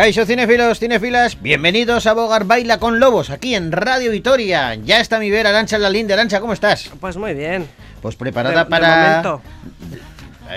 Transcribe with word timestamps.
Caixo 0.00 0.24
cinefilos, 0.24 0.78
cinefilas, 0.78 1.42
bienvenidos 1.42 2.06
a 2.06 2.14
Bogar 2.14 2.44
Baila 2.46 2.78
con 2.78 3.00
Lobos, 3.00 3.28
aquí 3.28 3.54
en 3.54 3.70
Radio 3.70 4.10
Vitoria. 4.10 4.74
Ya 4.76 4.98
está 4.98 5.18
mi 5.18 5.30
vera 5.30 5.50
Arancha 5.50 5.76
la 5.76 5.90
linda. 5.90 6.14
Arancha, 6.14 6.40
¿cómo 6.40 6.54
estás? 6.54 6.90
Pues 6.98 7.18
muy 7.18 7.34
bien. 7.34 7.68
Pues 8.00 8.16
preparada 8.16 8.60
De- 8.60 8.64
de 8.64 8.70
para... 8.70 9.06
momento. 9.22 9.42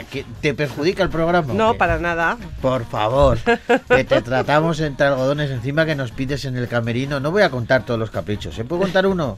¿Que 0.09 0.25
¿Te 0.39 0.53
perjudica 0.53 1.03
el 1.03 1.09
programa? 1.09 1.53
No, 1.53 1.73
para 1.73 1.99
nada. 1.99 2.37
Por 2.61 2.85
favor, 2.85 3.37
que 3.89 4.05
te 4.05 4.21
tratamos 4.23 4.79
entre 4.79 5.07
algodones 5.07 5.51
encima 5.51 5.85
que 5.85 5.93
nos 5.95 6.11
pides 6.11 6.45
en 6.45 6.55
el 6.55 6.69
camerino. 6.69 7.19
No 7.19 7.29
voy 7.31 7.41
a 7.43 7.49
contar 7.49 7.83
todos 7.85 7.99
los 7.99 8.11
caprichos, 8.11 8.55
¿se 8.55 8.63
puede 8.63 8.83
contar 8.83 9.05
uno? 9.05 9.37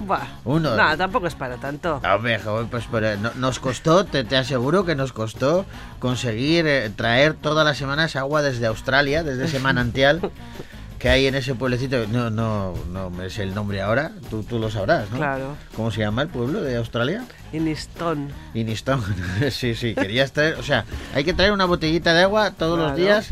Buah. 0.00 0.26
Uno. 0.44 0.74
No, 0.76 0.96
tampoco 0.96 1.26
es 1.26 1.34
para 1.34 1.56
tanto. 1.56 2.00
Joven, 2.02 2.68
pues 2.68 2.84
pero 2.90 3.16
no- 3.16 3.32
nos 3.36 3.58
costó, 3.60 4.04
te, 4.04 4.24
te 4.24 4.36
aseguro 4.36 4.84
que 4.84 4.94
nos 4.94 5.12
costó 5.12 5.64
conseguir 5.98 6.66
eh, 6.66 6.90
traer 6.94 7.34
todas 7.34 7.64
las 7.64 7.76
semanas 7.78 8.16
agua 8.16 8.42
desde 8.42 8.66
Australia, 8.66 9.22
desde 9.22 9.44
ese 9.44 9.60
manantial 9.60 10.20
que 10.98 11.08
hay 11.08 11.26
en 11.26 11.34
ese 11.36 11.54
pueblecito. 11.54 12.06
No, 12.08 12.28
no, 12.30 12.74
no 12.90 13.10
me 13.10 13.30
sé 13.30 13.42
el 13.44 13.54
nombre 13.54 13.80
ahora, 13.82 14.10
tú, 14.30 14.42
tú 14.42 14.58
lo 14.58 14.70
sabrás, 14.70 15.10
¿no? 15.10 15.18
Claro. 15.18 15.56
¿Cómo 15.76 15.90
se 15.90 16.00
llama 16.00 16.22
el 16.22 16.28
pueblo 16.28 16.60
de 16.60 16.76
Australia? 16.76 17.24
Inistón. 17.52 18.28
Iniston. 18.52 19.02
sí, 19.50 19.74
sí, 19.74 19.94
querías 19.94 20.32
traer, 20.32 20.54
o 20.54 20.62
sea, 20.62 20.84
hay 21.14 21.24
que 21.24 21.32
traer 21.34 21.52
una 21.52 21.66
botellita 21.66 22.12
de 22.14 22.22
agua 22.22 22.50
todos 22.50 22.76
los 22.78 22.88
Claro. 22.88 23.00
días. 23.02 23.28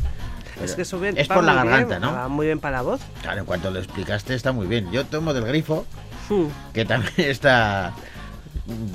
Es 0.63 0.75
que 0.77 0.83
eso 0.83 1.01
bien- 1.01 1.19
Es 1.19 1.27
por 1.27 1.43
la 1.43 1.55
garganta, 1.55 1.99
bien, 1.99 2.01
¿no? 2.03 2.13
Va 2.13 2.29
muy 2.29 2.47
bien 2.47 2.61
para 2.61 2.77
la 2.77 2.83
voz. 2.83 3.01
Claro, 3.23 3.41
en 3.41 3.47
cuanto 3.47 3.71
lo 3.71 3.79
explicaste 3.81 4.35
está 4.35 4.53
muy 4.53 4.67
bien. 4.69 4.93
Yo 4.93 5.05
tomo 5.07 5.33
del 5.35 5.45
grifo, 5.45 5.87
Hmm, 6.29 6.47
que 6.73 6.85
también 6.85 7.31
está... 7.31 7.93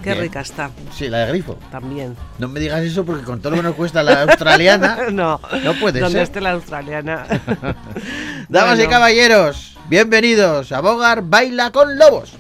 Qué 0.02 0.12
bien. 0.12 0.22
rica 0.22 0.40
está. 0.40 0.72
Sí, 0.96 1.10
la 1.10 1.20
de 1.20 1.28
grifo. 1.28 1.58
También. 1.72 2.16
No 2.40 2.48
me 2.48 2.60
digas 2.60 2.82
eso 2.84 3.04
porque 3.06 3.24
con 3.24 3.42
todo 3.42 3.52
lo 3.52 3.58
que 3.58 3.64
nos 3.64 3.76
cuesta 3.76 4.02
la 4.02 4.22
australiana, 4.24 4.98
no. 5.12 5.42
no 5.64 5.74
puede 5.74 6.00
Donde 6.00 6.20
ser. 6.20 6.24
esté 6.24 6.40
la 6.42 6.52
australiana. 6.52 7.26
Damas 8.50 8.80
y 8.80 8.88
caballeros, 8.88 9.78
bienvenidos 9.90 10.72
a 10.72 10.80
Bogar 10.80 11.22
Baila 11.24 11.72
con 11.72 11.98
Lobos. 11.98 12.34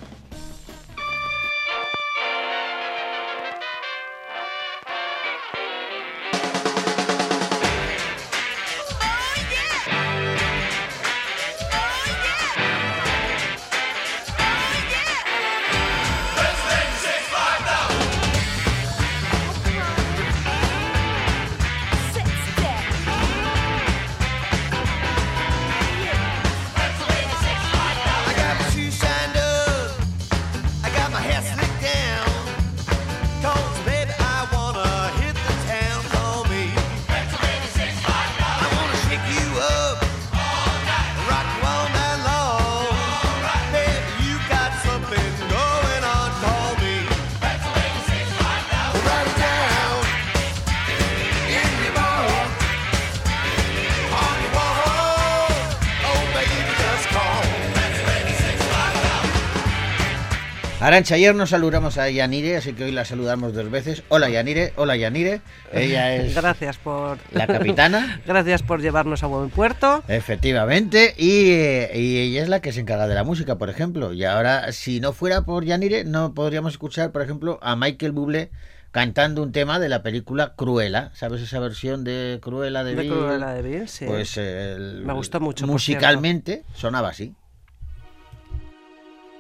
Arancha, 60.97 61.13
ayer 61.13 61.35
nos 61.35 61.51
saludamos 61.51 61.99
a 61.99 62.09
Yanire, 62.09 62.57
así 62.57 62.73
que 62.73 62.85
hoy 62.85 62.91
la 62.91 63.05
saludamos 63.05 63.53
dos 63.53 63.69
veces. 63.69 64.01
Hola 64.09 64.29
Yanire, 64.29 64.73
hola 64.77 64.97
Yanire. 64.97 65.41
Ella 65.71 66.15
es 66.15 66.33
Gracias 66.33 66.77
por. 66.77 67.19
la 67.33 67.45
capitana. 67.45 68.19
Gracias 68.25 68.63
por 68.63 68.81
llevarnos 68.81 69.21
a 69.21 69.27
buen 69.27 69.51
puerto. 69.51 70.03
Efectivamente, 70.07 71.13
y, 71.15 71.51
eh, 71.51 71.91
y 71.93 72.17
ella 72.17 72.41
es 72.41 72.49
la 72.49 72.61
que 72.61 72.71
se 72.71 72.79
encarga 72.79 73.07
de 73.07 73.13
la 73.13 73.23
música, 73.23 73.59
por 73.59 73.69
ejemplo. 73.69 74.11
Y 74.11 74.23
ahora, 74.23 74.71
si 74.71 74.99
no 74.99 75.13
fuera 75.13 75.43
por 75.43 75.65
Yanire, 75.65 76.03
no 76.03 76.33
podríamos 76.33 76.73
escuchar, 76.73 77.11
por 77.11 77.21
ejemplo, 77.21 77.59
a 77.61 77.75
Michael 77.75 78.13
Bublé 78.13 78.49
cantando 78.89 79.43
un 79.43 79.51
tema 79.51 79.77
de 79.77 79.89
la 79.89 80.01
película 80.01 80.55
Cruella. 80.55 81.11
¿Sabes 81.13 81.43
esa 81.43 81.59
versión 81.59 82.03
de 82.05 82.39
Cruella 82.41 82.83
de, 82.83 82.95
De 82.95 83.01
Vil? 83.03 83.11
Cruella 83.11 83.53
de 83.53 83.61
Vil, 83.61 83.87
sí. 83.87 84.05
Pues 84.05 84.35
eh, 84.37 84.73
el- 84.75 85.03
Me 85.05 85.13
gustó 85.13 85.39
mucho, 85.39 85.67
Musicalmente 85.67 86.63
sonaba 86.73 87.09
así. 87.09 87.35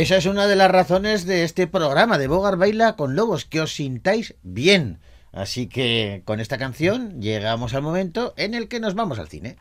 Esa 0.00 0.16
es 0.16 0.24
una 0.24 0.46
de 0.46 0.56
las 0.56 0.70
razones 0.70 1.26
de 1.26 1.44
este 1.44 1.66
programa 1.66 2.16
de 2.16 2.26
Bogar 2.26 2.56
Baila 2.56 2.96
con 2.96 3.16
Lobos, 3.16 3.44
que 3.44 3.60
os 3.60 3.74
sintáis 3.74 4.34
bien. 4.42 4.98
Así 5.30 5.66
que 5.66 6.22
con 6.24 6.40
esta 6.40 6.56
canción 6.56 7.20
llegamos 7.20 7.74
al 7.74 7.82
momento 7.82 8.32
en 8.38 8.54
el 8.54 8.68
que 8.68 8.80
nos 8.80 8.94
vamos 8.94 9.18
al 9.18 9.28
cine. 9.28 9.58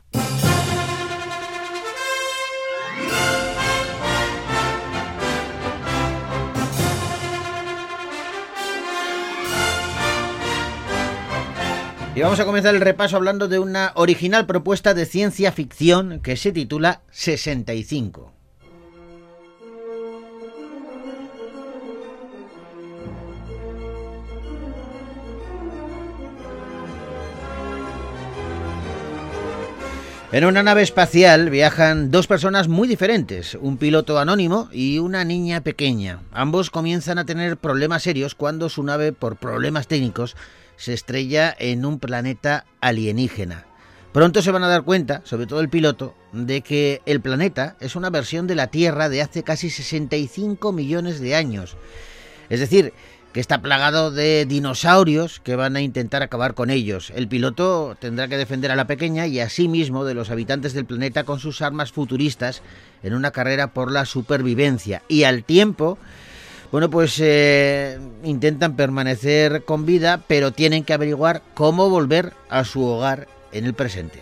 Y 12.15 12.21
vamos 12.21 12.39
a 12.39 12.45
comenzar 12.45 12.73
el 12.75 12.79
repaso 12.79 13.17
hablando 13.17 13.49
de 13.49 13.59
una 13.59 13.91
original 13.95 14.45
propuesta 14.45 14.93
de 14.93 15.05
ciencia 15.05 15.51
ficción 15.51 16.21
que 16.21 16.37
se 16.37 16.53
titula 16.53 17.01
65. 17.11 18.38
En 30.31 30.45
una 30.45 30.61
nave 30.61 30.83
espacial 30.83 31.49
viajan 31.49 32.11
dos 32.11 32.27
personas 32.27 32.67
muy 32.67 32.87
diferentes, 32.87 33.57
un 33.59 33.77
piloto 33.77 34.19
anónimo 34.19 34.69
y 34.71 34.99
una 34.99 35.23
niña 35.23 35.61
pequeña. 35.61 36.19
Ambos 36.31 36.69
comienzan 36.69 37.17
a 37.17 37.25
tener 37.25 37.57
problemas 37.57 38.03
serios 38.03 38.35
cuando 38.35 38.69
su 38.69 38.83
nave, 38.83 39.11
por 39.11 39.37
problemas 39.37 39.87
técnicos, 39.87 40.35
se 40.77 40.93
estrella 40.93 41.55
en 41.57 41.83
un 41.83 41.97
planeta 41.97 42.65
alienígena. 42.79 43.65
Pronto 44.13 44.43
se 44.43 44.51
van 44.51 44.63
a 44.63 44.67
dar 44.67 44.83
cuenta, 44.83 45.21
sobre 45.23 45.47
todo 45.47 45.61
el 45.61 45.69
piloto, 45.69 46.13
de 46.31 46.61
que 46.61 47.01
el 47.07 47.21
planeta 47.21 47.75
es 47.79 47.95
una 47.95 48.11
versión 48.11 48.45
de 48.45 48.53
la 48.53 48.67
Tierra 48.67 49.09
de 49.09 49.23
hace 49.23 49.41
casi 49.41 49.71
65 49.71 50.71
millones 50.71 51.19
de 51.21 51.33
años. 51.33 51.75
Es 52.51 52.59
decir, 52.59 52.93
que 53.33 53.39
está 53.39 53.61
plagado 53.61 54.11
de 54.11 54.45
dinosaurios 54.45 55.39
que 55.39 55.55
van 55.55 55.75
a 55.75 55.81
intentar 55.81 56.23
acabar 56.23 56.55
con 56.55 56.69
ellos. 56.69 57.11
El 57.15 57.27
piloto 57.27 57.95
tendrá 57.99 58.27
que 58.27 58.37
defender 58.37 58.71
a 58.71 58.75
la 58.75 58.87
pequeña 58.87 59.27
y 59.27 59.39
a 59.39 59.49
sí 59.49 59.67
mismo 59.67 60.03
de 60.03 60.15
los 60.15 60.31
habitantes 60.31 60.73
del 60.73 60.85
planeta 60.85 61.23
con 61.23 61.39
sus 61.39 61.61
armas 61.61 61.91
futuristas 61.91 62.61
en 63.03 63.13
una 63.13 63.31
carrera 63.31 63.73
por 63.73 63.91
la 63.91 64.05
supervivencia. 64.05 65.03
Y 65.07 65.23
al 65.23 65.43
tiempo, 65.43 65.99
bueno, 66.71 66.89
pues 66.89 67.19
eh, 67.19 67.99
intentan 68.23 68.75
permanecer 68.75 69.63
con 69.63 69.85
vida, 69.85 70.23
pero 70.27 70.51
tienen 70.51 70.83
que 70.83 70.93
averiguar 70.93 71.43
cómo 71.53 71.89
volver 71.89 72.33
a 72.49 72.63
su 72.63 72.83
hogar 72.83 73.27
en 73.51 73.65
el 73.65 73.75
presente. 73.75 74.21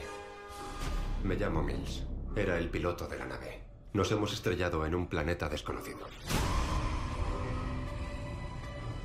Me 1.24 1.36
llamo 1.36 1.64
Mills. 1.64 2.04
Era 2.36 2.58
el 2.58 2.70
piloto 2.70 3.08
de 3.08 3.18
la 3.18 3.26
nave. 3.26 3.62
Nos 3.94 4.12
hemos 4.12 4.32
estrellado 4.34 4.86
en 4.86 4.94
un 4.94 5.08
planeta 5.08 5.50
desconocido. 5.50 6.08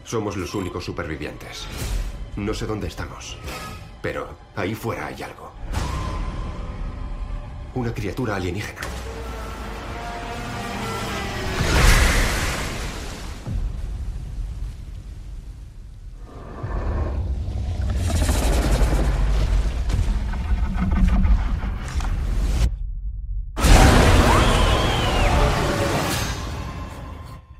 Somos 0.05 0.37
los 0.37 0.55
únicos 0.55 0.85
supervivientes. 0.85 1.67
No 2.37 2.53
sé 2.55 2.67
dónde 2.67 2.89
estamos, 2.89 3.39
pero 4.01 4.37
ahí 4.57 4.75
fuera 4.75 5.07
hay 5.07 5.23
algo. 5.23 5.53
Una 7.75 7.95
criatura 7.95 8.37
alienígena. 8.37 8.81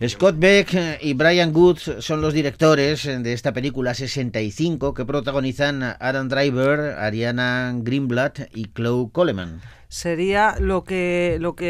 Scott 0.09 0.35
Beck 0.37 0.99
y 1.01 1.15
Brian 1.15 1.53
Goods 1.53 1.97
son 2.01 2.21
los 2.21 2.35
directores 2.35 3.05
de 3.05 3.33
esta 3.33 3.53
película 3.53 3.95
65 3.95 4.95
que 4.95 5.05
protagonizan 5.05 5.83
Adam 5.83 6.29
Driver, 6.29 6.99
Ariana 6.99 7.73
Greenblatt 7.77 8.41
y 8.53 8.65
Chloe 8.73 9.11
Coleman. 9.13 9.61
Sería 9.93 10.55
lo 10.59 10.85
que 10.85 11.37
lo 11.39 11.55
que 11.55 11.67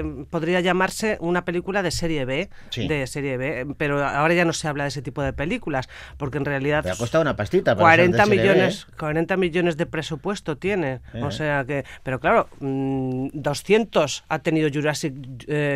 eh, 0.00 0.24
podría 0.30 0.58
llamarse 0.60 1.16
una 1.20 1.44
película 1.44 1.84
de 1.84 1.92
serie 1.92 2.24
B, 2.24 2.50
Sí. 2.70 2.88
de 2.88 3.06
serie 3.06 3.36
B, 3.36 3.68
pero 3.78 4.04
ahora 4.04 4.34
ya 4.34 4.44
no 4.44 4.52
se 4.52 4.66
habla 4.66 4.82
de 4.82 4.88
ese 4.88 5.00
tipo 5.00 5.22
de 5.22 5.32
películas, 5.32 5.88
porque 6.16 6.38
en 6.38 6.44
realidad 6.44 6.82
Te 6.82 6.90
ha 6.90 6.96
costado 6.96 7.22
una 7.22 7.36
pastita 7.36 7.76
para 7.76 7.94
ser 7.94 8.10
de 8.10 8.16
40 8.16 8.24
serie 8.24 8.42
B, 8.42 8.48
millones, 8.54 8.86
¿eh? 8.90 8.94
40 8.98 9.36
millones 9.36 9.76
de 9.76 9.86
presupuesto 9.86 10.56
tiene, 10.58 10.98
Eh. 11.14 11.22
o 11.22 11.30
sea 11.30 11.64
que, 11.64 11.84
pero 12.02 12.18
claro, 12.18 12.48
mm, 12.58 13.28
200 13.32 14.24
ha 14.28 14.38
tenido 14.40 14.68
Jurassic 14.72 15.14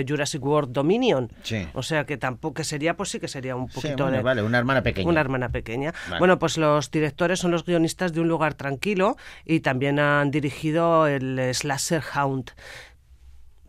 Jurassic 0.08 0.42
World 0.44 0.72
Dominion, 0.72 1.30
Sí. 1.44 1.68
o 1.74 1.84
sea 1.84 2.04
que 2.04 2.16
tampoco 2.16 2.54
que 2.54 2.64
sería, 2.64 2.96
pues 2.96 3.10
sí 3.10 3.20
que 3.20 3.28
sería 3.28 3.54
un 3.54 3.68
Sí, 3.68 3.74
poquito 3.76 4.02
bueno, 4.04 4.16
de 4.16 4.22
vale, 4.24 4.42
una 4.42 4.58
hermana 4.58 4.82
pequeña. 4.82 5.08
una 5.08 5.20
hermana 5.20 5.50
pequeña. 5.50 5.94
Vale. 6.08 6.18
Bueno, 6.18 6.38
pues 6.40 6.58
los 6.58 6.90
directores 6.90 7.38
son 7.38 7.52
los 7.52 7.64
guionistas 7.64 8.12
de 8.12 8.20
Un 8.20 8.26
lugar 8.28 8.54
tranquilo 8.54 9.16
y 9.44 9.60
también 9.60 10.00
han 10.00 10.32
dirigido 10.32 11.06
el 11.06 11.38
Slasher 11.60 12.02
Hound. 12.14 12.52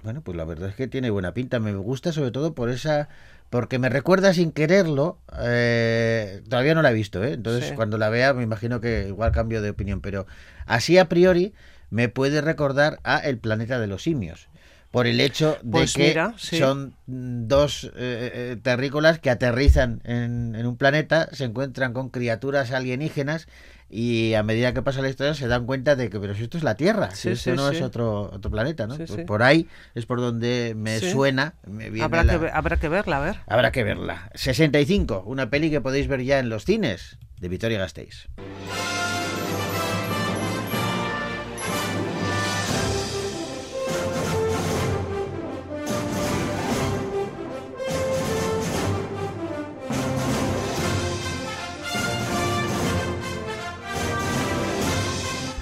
Bueno, 0.03 0.21
pues 0.21 0.35
la 0.35 0.45
verdad 0.45 0.69
es 0.69 0.75
que 0.75 0.87
tiene 0.87 1.09
buena 1.09 1.33
pinta. 1.33 1.59
Me 1.59 1.73
gusta 1.75 2.11
sobre 2.11 2.31
todo 2.31 2.53
por 2.55 2.69
esa... 2.69 3.09
Porque 3.49 3.79
me 3.79 3.89
recuerda 3.89 4.33
sin 4.33 4.51
quererlo. 4.53 5.19
eh, 5.39 6.41
todavía 6.49 6.73
no 6.73 6.81
la 6.81 6.91
he 6.91 6.93
visto, 6.93 7.21
¿eh? 7.23 7.33
Entonces 7.33 7.69
Sí. 7.69 7.75
cuando 7.75 7.97
la 7.97 8.09
vea 8.09 8.33
me 8.33 8.43
imagino 8.43 8.79
que 8.79 9.07
igual 9.09 9.31
cambio 9.33 9.61
de 9.61 9.69
opinión. 9.71 9.99
Pero 10.01 10.25
así 10.65 10.97
a 10.97 11.09
priori 11.09 11.53
me 11.89 12.07
puede 12.07 12.39
recordar 12.39 12.99
a 13.03 13.17
El 13.19 13.37
planeta 13.39 13.77
de 13.79 13.87
los 13.87 14.03
simios. 14.03 14.47
Por 14.91 15.07
el 15.07 15.21
hecho 15.21 15.57
de 15.63 15.71
Pues 15.71 15.93
que 15.93 16.09
mira, 16.09 16.33
sí. 16.37 16.57
son 16.57 16.93
dos 17.07 17.85
eh, 17.85 17.89
eh, 17.95 18.57
terrícolas 18.61 19.19
que 19.19 19.29
aterrizan 19.29 20.01
en, 20.03 20.53
en 20.55 20.65
un 20.67 20.75
planeta, 20.75 21.29
se 21.31 21.45
encuentran 21.45 21.93
con 21.93 22.09
criaturas 22.09 22.71
alienígenas 22.71 23.47
y 23.89 24.33
a 24.33 24.43
medida 24.43 24.73
que 24.73 24.81
pasa 24.81 25.01
la 25.01 25.07
historia 25.09 25.33
se 25.33 25.47
dan 25.47 25.65
cuenta 25.65 25.95
de 25.95 26.09
que, 26.09 26.19
pero 26.19 26.35
si 26.35 26.43
esto 26.43 26.57
es 26.57 26.63
la 26.63 26.75
Tierra, 26.75 27.11
si 27.11 27.29
esto 27.29 27.51
sí, 27.51 27.55
no 27.57 27.69
sí. 27.69 27.77
es 27.77 27.81
otro, 27.81 28.23
otro 28.33 28.51
planeta, 28.51 28.85
¿no? 28.85 28.97
Pues 28.97 29.11
por 29.25 29.43
ahí 29.43 29.67
es 29.95 30.05
por 30.05 30.19
donde 30.19 30.73
me 30.75 30.99
suena, 30.99 31.53
me 31.65 31.89
viene 31.89 32.03
Habrá, 32.05 32.23
la- 32.25 32.33
que, 32.33 32.37
ver- 32.37 32.51
habrá 32.53 32.77
que 32.77 32.89
verla, 32.89 33.17
a 33.17 33.19
ver. 33.21 33.35
Habrá 33.47 33.71
que 33.71 33.83
verla. 33.85 34.29
65, 34.35 35.23
una 35.25 35.49
peli 35.49 35.69
que 35.69 35.79
podéis 35.79 36.07
ver 36.09 36.21
ya 36.23 36.39
en 36.39 36.49
los 36.49 36.65
cines 36.65 37.17
de 37.39 37.47
Victoria 37.47 37.79
Gasteiz. 37.79 38.27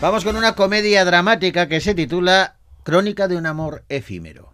Vamos 0.02 0.24
con 0.24 0.38
una 0.38 0.56
comedia 0.56 1.04
dramática 1.04 1.68
que 1.68 1.82
se 1.82 1.94
titula 1.94 2.56
Crónica 2.84 3.28
de 3.28 3.36
un 3.36 3.46
amor 3.46 3.84
efímero. 3.90 4.54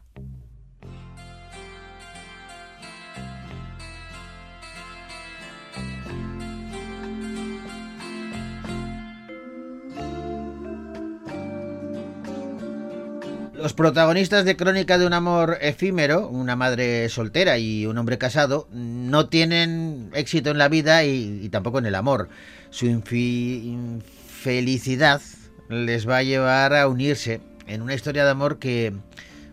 Los 13.54 13.74
protagonistas 13.74 14.44
de 14.46 14.58
Crónica 14.58 14.98
de 14.98 15.08
un 15.08 15.14
amor 15.14 15.58
efímero, 15.62 16.28
una 16.28 16.56
madre 16.56 17.08
soltera 17.10 17.58
y 17.58 17.86
un 17.86 17.98
hombre 17.98 18.18
casado, 18.18 18.68
no 18.72 19.30
tienen 19.30 20.12
éxito 20.14 20.52
en 20.52 20.58
la 20.58 20.68
vida 20.68 21.04
y, 21.06 21.48
tampoco 21.50 21.80
en 21.80 21.86
el 21.86 21.96
amor. 21.96 22.28
Su 22.70 22.86
infi- 22.86 24.02
infelicidad 24.46 25.22
les 25.70 26.08
va 26.08 26.18
a 26.18 26.24
llevar 26.24 26.76
a 26.76 26.88
unirse 26.88 27.42
en 27.66 27.82
una 27.82 27.96
historia 27.96 28.26
de 28.26 28.30
amor 28.30 28.60
que, 28.60 28.94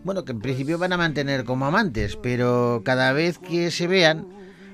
bueno, 0.03 0.23
que 0.23 0.33
en 0.33 0.39
principio 0.39 0.77
van 0.77 0.93
a 0.93 0.97
mantener 0.97 1.45
como 1.45 1.65
amantes, 1.65 2.15
pero 2.15 2.83
cada 2.85 3.11
vez 3.11 3.39
que 3.39 3.71
se 3.71 3.87
vean 3.87 4.27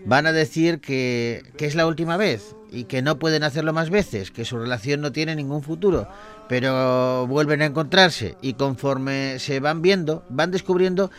van 0.06 0.28
a 0.28 0.34
decir 0.34 0.82
que, 0.82 1.44
que 1.58 1.66
es 1.66 1.76
la 1.76 1.88
última 1.88 2.18
vez 2.18 2.54
y 2.70 2.84
que 2.84 3.02
no 3.02 3.18
pueden 3.18 3.44
hacerlo 3.44 3.72
más 3.72 3.90
veces, 3.90 4.30
que 4.30 4.44
su 4.44 4.60
relación 4.60 5.00
no 5.00 5.14
tiene 5.14 5.38
ningún 5.38 5.64
futuro, 5.64 6.10
pero 6.50 7.26
vuelven 7.28 7.62
a 7.62 7.68
encontrarse 7.68 8.36
y 8.42 8.56
conforme 8.56 9.40
se 9.40 9.62
van 9.62 9.82
viendo, 9.82 10.26
van 10.28 10.52
descubriendo 10.52 11.12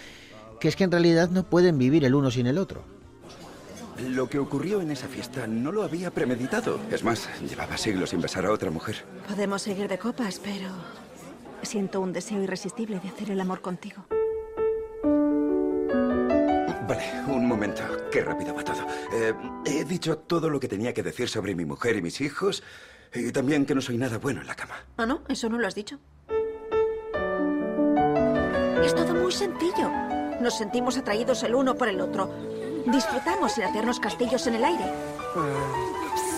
que 0.60 0.68
es 0.68 0.76
que 0.76 0.84
en 0.84 0.92
realidad 0.92 1.30
no 1.30 1.44
pueden 1.44 1.78
vivir 1.78 2.04
el 2.04 2.14
uno 2.14 2.30
sin 2.30 2.46
el 2.46 2.58
otro. 2.58 2.99
Lo 4.08 4.28
que 4.28 4.38
ocurrió 4.38 4.80
en 4.80 4.90
esa 4.90 5.08
fiesta 5.08 5.46
no 5.46 5.72
lo 5.72 5.82
había 5.82 6.10
premeditado. 6.10 6.80
Es 6.90 7.04
más, 7.04 7.28
llevaba 7.48 7.76
siglos 7.76 8.10
sin 8.10 8.20
besar 8.20 8.46
a 8.46 8.52
otra 8.52 8.70
mujer. 8.70 9.04
Podemos 9.28 9.62
seguir 9.62 9.88
de 9.88 9.98
copas, 9.98 10.40
pero 10.42 10.68
siento 11.62 12.00
un 12.00 12.12
deseo 12.12 12.42
irresistible 12.42 12.98
de 13.00 13.08
hacer 13.08 13.30
el 13.30 13.40
amor 13.40 13.60
contigo. 13.60 14.04
Vale, 16.88 17.04
un 17.28 17.46
momento. 17.46 17.82
Qué 18.10 18.22
rápido 18.22 18.54
va 18.54 18.64
todo. 18.64 18.86
Eh, 19.12 19.34
he 19.66 19.84
dicho 19.84 20.18
todo 20.18 20.48
lo 20.48 20.58
que 20.58 20.66
tenía 20.66 20.94
que 20.94 21.02
decir 21.02 21.28
sobre 21.28 21.54
mi 21.54 21.64
mujer 21.64 21.96
y 21.96 22.02
mis 22.02 22.20
hijos. 22.20 22.62
Y 23.14 23.32
también 23.32 23.66
que 23.66 23.74
no 23.74 23.80
soy 23.80 23.98
nada 23.98 24.18
bueno 24.18 24.40
en 24.40 24.46
la 24.46 24.54
cama. 24.54 24.74
¿Ah, 24.96 25.06
no? 25.06 25.22
¿Eso 25.28 25.48
no 25.48 25.58
lo 25.58 25.66
has 25.66 25.74
dicho? 25.74 25.98
Es 28.84 28.94
todo 28.94 29.14
muy 29.14 29.30
sencillo. 29.30 29.90
Nos 30.40 30.56
sentimos 30.56 30.96
atraídos 30.96 31.42
el 31.42 31.54
uno 31.54 31.76
por 31.76 31.88
el 31.88 32.00
otro. 32.00 32.30
Disfrutamos 32.86 33.52
sin 33.52 33.64
hacernos 33.64 34.00
castillos 34.00 34.46
en 34.46 34.54
el 34.54 34.64
aire. 34.64 34.84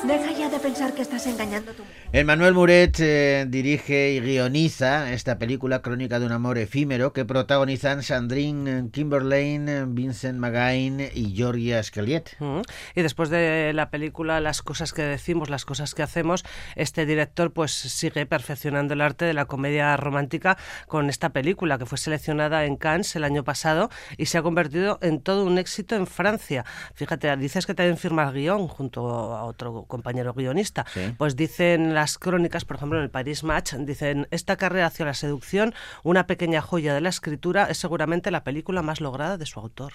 Deja 0.06 0.32
ya 0.32 0.49
de 0.49 0.59
pensar 0.59 0.92
que 0.94 1.02
estás 1.02 1.26
engañando 1.28 1.71
a 1.71 1.75
tu. 1.75 1.85
Emmanuel 2.12 2.54
Muret 2.54 2.99
eh, 2.99 3.47
dirige 3.49 4.12
y 4.12 4.21
guioniza 4.21 5.12
esta 5.12 5.38
película 5.38 5.80
Crónica 5.80 6.18
de 6.18 6.26
un 6.26 6.32
amor 6.32 6.59
efímero 6.59 7.12
que 7.12 7.25
protagonizan 7.25 8.02
Sandrine 8.02 8.90
Kimberlain, 8.90 9.94
Vincent 9.94 10.38
Magain 10.38 11.00
y 11.14 11.35
Georgia 11.37 11.80
Scaliet. 11.82 12.37
Mm. 12.40 12.62
Y 12.97 13.02
después 13.02 13.30
de 13.30 13.73
la 13.75 13.90
película 13.90 14.40
Las 14.40 14.61
cosas 14.61 14.92
que 14.92 15.02
decimos, 15.02 15.49
las 15.50 15.64
cosas 15.64 15.94
que 15.94 16.02
hacemos, 16.02 16.44
este 16.75 17.06
director 17.06 17.52
pues 17.52 17.71
sigue 17.71 18.26
perfeccionando 18.26 18.94
el 18.94 19.02
arte 19.02 19.25
de 19.25 19.35
la 19.35 19.44
comedia 19.44 19.97
romántica 19.97 20.59
con 20.88 21.09
esta 21.09 21.30
película 21.30 21.78
que 21.78 21.87
fue 21.87 21.97
seleccionada 21.97 22.64
en 22.64 22.76
Cannes 22.76 23.14
el 23.14 23.23
año 23.23 23.44
pasado 23.44 23.88
y 24.18 24.26
se 24.26 24.37
ha 24.37 24.42
convertido 24.42 24.99
en 25.00 25.21
todo 25.21 25.44
un 25.44 25.59
éxito 25.59 25.94
en 25.94 26.09
Francia. 26.09 26.64
Fíjate, 26.94 27.35
dices 27.37 27.66
que 27.66 27.75
también 27.75 27.97
firma 27.97 28.25
el 28.25 28.35
guion 28.35 28.66
junto 28.66 29.06
a 29.35 29.44
otro 29.44 29.87
compañero 29.92 30.32
guionista. 30.32 30.87
Sí. 30.94 31.14
Pues 31.18 31.37
dicen 31.37 31.92
las 31.92 32.16
crónicas, 32.16 32.64
por 32.64 32.76
ejemplo, 32.76 32.99
en 32.99 33.04
el 33.04 33.11
Paris 33.11 33.44
Match, 33.44 33.75
dicen, 33.75 34.26
esta 34.30 34.56
carrera 34.56 34.87
hacia 34.87 35.04
la 35.04 35.12
seducción, 35.12 35.75
una 36.02 36.26
pequeña 36.26 36.62
joya 36.62 36.94
de 36.94 37.02
la 37.02 37.11
escritura, 37.11 37.66
es 37.66 37.76
seguramente 37.76 38.30
la 38.30 38.42
película 38.42 38.80
más 38.80 39.02
lograda 39.02 39.37
de 39.37 39.44
su 39.44 39.61
autor. 39.61 39.92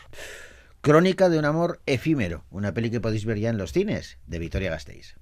Crónica 0.81 1.29
de 1.29 1.39
un 1.39 1.45
amor 1.45 1.81
efímero, 1.87 2.45
una 2.51 2.73
peli 2.73 2.91
que 2.91 3.01
podéis 3.01 3.25
ver 3.25 3.39
ya 3.39 3.49
en 3.49 3.57
los 3.57 3.73
cines 3.73 4.19
de 4.27 4.37
Victoria 4.37 4.69
Gasteiz. 4.69 5.15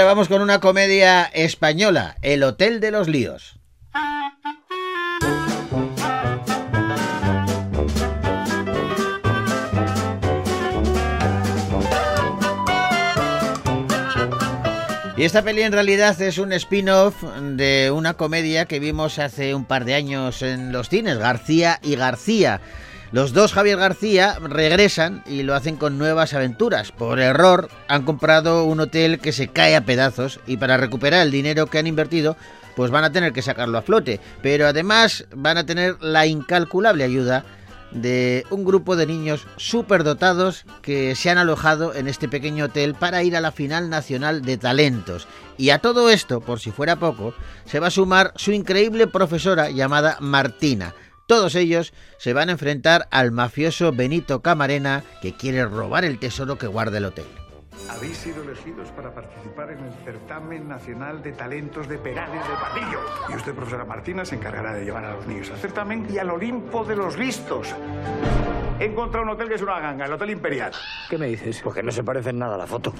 Ahora 0.00 0.14
vamos 0.14 0.28
con 0.28 0.40
una 0.40 0.60
comedia 0.60 1.24
española, 1.24 2.16
El 2.22 2.42
Hotel 2.42 2.80
de 2.80 2.90
los 2.90 3.06
Líos. 3.06 3.58
Y 15.18 15.24
esta 15.24 15.42
peli 15.42 15.60
en 15.60 15.72
realidad 15.72 16.18
es 16.22 16.38
un 16.38 16.54
spin-off 16.54 17.22
de 17.22 17.90
una 17.90 18.14
comedia 18.14 18.64
que 18.64 18.80
vimos 18.80 19.18
hace 19.18 19.54
un 19.54 19.66
par 19.66 19.84
de 19.84 19.94
años 19.94 20.40
en 20.40 20.72
los 20.72 20.88
cines, 20.88 21.18
García 21.18 21.78
y 21.82 21.96
García. 21.96 22.62
Los 23.12 23.32
dos 23.32 23.52
Javier 23.52 23.76
García 23.76 24.38
regresan 24.40 25.24
y 25.26 25.42
lo 25.42 25.56
hacen 25.56 25.76
con 25.76 25.98
nuevas 25.98 26.32
aventuras. 26.32 26.92
Por 26.92 27.18
error 27.18 27.68
han 27.88 28.04
comprado 28.04 28.62
un 28.64 28.78
hotel 28.78 29.18
que 29.18 29.32
se 29.32 29.48
cae 29.48 29.74
a 29.74 29.84
pedazos 29.84 30.38
y 30.46 30.58
para 30.58 30.76
recuperar 30.76 31.22
el 31.22 31.32
dinero 31.32 31.66
que 31.66 31.78
han 31.78 31.88
invertido 31.88 32.36
pues 32.76 32.92
van 32.92 33.02
a 33.02 33.10
tener 33.10 33.32
que 33.32 33.42
sacarlo 33.42 33.78
a 33.78 33.82
flote. 33.82 34.20
Pero 34.42 34.68
además 34.68 35.26
van 35.34 35.58
a 35.58 35.66
tener 35.66 35.96
la 36.00 36.26
incalculable 36.26 37.02
ayuda 37.02 37.44
de 37.90 38.46
un 38.50 38.64
grupo 38.64 38.94
de 38.94 39.06
niños 39.06 39.44
superdotados 39.56 40.64
que 40.80 41.16
se 41.16 41.30
han 41.30 41.38
alojado 41.38 41.92
en 41.92 42.06
este 42.06 42.28
pequeño 42.28 42.66
hotel 42.66 42.94
para 42.94 43.24
ir 43.24 43.36
a 43.36 43.40
la 43.40 43.50
final 43.50 43.90
nacional 43.90 44.42
de 44.42 44.56
talentos. 44.56 45.26
Y 45.58 45.70
a 45.70 45.80
todo 45.80 46.10
esto, 46.10 46.40
por 46.40 46.60
si 46.60 46.70
fuera 46.70 46.94
poco, 46.94 47.34
se 47.64 47.80
va 47.80 47.88
a 47.88 47.90
sumar 47.90 48.32
su 48.36 48.52
increíble 48.52 49.08
profesora 49.08 49.68
llamada 49.70 50.16
Martina. 50.20 50.94
Todos 51.30 51.54
ellos 51.54 51.94
se 52.18 52.32
van 52.32 52.48
a 52.48 52.52
enfrentar 52.52 53.06
al 53.12 53.30
mafioso 53.30 53.92
Benito 53.92 54.42
Camarena 54.42 55.04
que 55.22 55.36
quiere 55.36 55.64
robar 55.64 56.04
el 56.04 56.18
tesoro 56.18 56.58
que 56.58 56.66
guarda 56.66 56.98
el 56.98 57.04
hotel. 57.04 57.26
Habéis 57.88 58.16
sido 58.16 58.42
elegidos 58.42 58.88
para 58.88 59.14
participar 59.14 59.70
en 59.70 59.78
el 59.78 59.92
certamen 60.04 60.68
nacional 60.68 61.22
de 61.22 61.30
talentos 61.30 61.86
de 61.88 61.98
Perales 61.98 62.42
de 62.42 62.54
Patillo. 62.54 62.98
Y 63.28 63.36
usted, 63.36 63.54
profesora 63.54 63.84
Martina, 63.84 64.24
se 64.24 64.34
encargará 64.34 64.74
de 64.74 64.84
llevar 64.84 65.04
a 65.04 65.14
los 65.14 65.26
niños 65.28 65.48
al 65.50 65.58
certamen 65.58 66.04
y 66.12 66.18
al 66.18 66.30
Olimpo 66.30 66.84
de 66.84 66.96
los 66.96 67.16
listos. 67.16 67.68
He 68.80 68.86
encontrado 68.86 69.22
un 69.24 69.30
hotel 69.30 69.50
que 69.50 69.54
es 69.54 69.62
una 69.62 69.78
ganga, 69.78 70.06
el 70.06 70.12
Hotel 70.12 70.30
Imperial. 70.30 70.72
¿Qué 71.08 71.16
me 71.16 71.28
dices? 71.28 71.60
Porque 71.62 71.84
no 71.84 71.92
se 71.92 72.02
parece 72.02 72.30
en 72.30 72.40
nada 72.40 72.56
a 72.56 72.58
la 72.58 72.66
foto. 72.66 72.92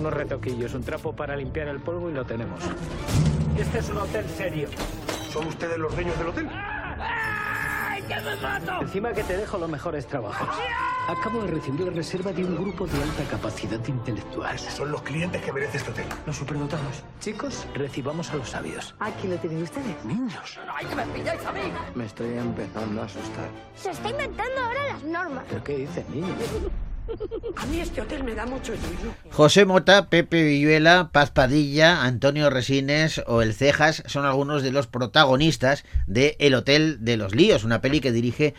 Unos 0.00 0.12
retoquillos, 0.12 0.74
un 0.74 0.82
trapo 0.82 1.14
para 1.14 1.36
limpiar 1.36 1.68
el 1.68 1.78
polvo 1.78 2.10
y 2.10 2.12
lo 2.12 2.24
tenemos. 2.24 2.58
Este 3.56 3.78
es 3.78 3.88
un 3.88 3.98
hotel 3.98 4.26
serio. 4.36 4.68
¿Son 5.32 5.46
ustedes 5.46 5.78
los 5.78 5.94
dueños 5.94 6.18
del 6.18 6.26
hotel? 6.26 6.48
Encima 8.80 9.12
que 9.12 9.22
te 9.22 9.36
dejo 9.36 9.58
los 9.58 9.68
mejores 9.68 10.06
trabajos. 10.06 10.48
Acabo 11.08 11.42
de 11.42 11.48
recibir 11.48 11.92
reserva 11.94 12.32
de 12.32 12.44
un 12.44 12.56
grupo 12.56 12.86
de 12.86 13.02
alta 13.02 13.24
capacidad 13.30 13.80
intelectual. 13.86 14.58
Son 14.58 14.90
los 14.90 15.02
clientes 15.02 15.40
que 15.42 15.52
merece 15.52 15.78
este 15.78 15.90
hotel. 15.90 16.06
Los 16.26 16.36
superdotados. 16.36 17.04
Chicos, 17.20 17.66
recibamos 17.74 18.30
a 18.30 18.36
los 18.36 18.50
sabios. 18.50 18.94
Aquí 18.98 19.28
lo 19.28 19.36
tienen 19.36 19.62
ustedes. 19.62 20.04
Niños. 20.04 20.58
Me 21.94 22.04
estoy 22.06 22.38
empezando 22.38 23.02
a 23.02 23.04
asustar. 23.04 23.48
Se 23.74 23.90
está 23.90 24.10
inventando 24.10 24.60
ahora 24.60 24.92
las 24.92 25.02
normas. 25.04 25.44
¿Pero 25.48 25.62
qué 25.62 25.76
dices, 25.78 26.08
niños? 26.08 26.36
A 27.56 27.66
mí 27.66 27.80
este 27.80 28.00
hotel 28.00 28.24
me 28.24 28.34
da 28.34 28.46
mucho 28.46 28.72
yuyu. 28.74 29.12
José 29.30 29.64
Mota, 29.64 30.08
Pepe 30.08 30.42
Villuela, 30.42 31.10
Paz 31.12 31.30
Padilla, 31.30 32.02
Antonio 32.04 32.48
Resines 32.50 33.22
o 33.26 33.42
El 33.42 33.54
Cejas 33.54 34.02
son 34.06 34.24
algunos 34.24 34.62
de 34.62 34.72
los 34.72 34.86
protagonistas 34.86 35.84
de 36.06 36.36
El 36.38 36.54
Hotel 36.54 37.04
de 37.04 37.16
los 37.16 37.34
Líos, 37.34 37.64
una 37.64 37.80
peli 37.80 38.00
que 38.00 38.12
dirige 38.12 38.54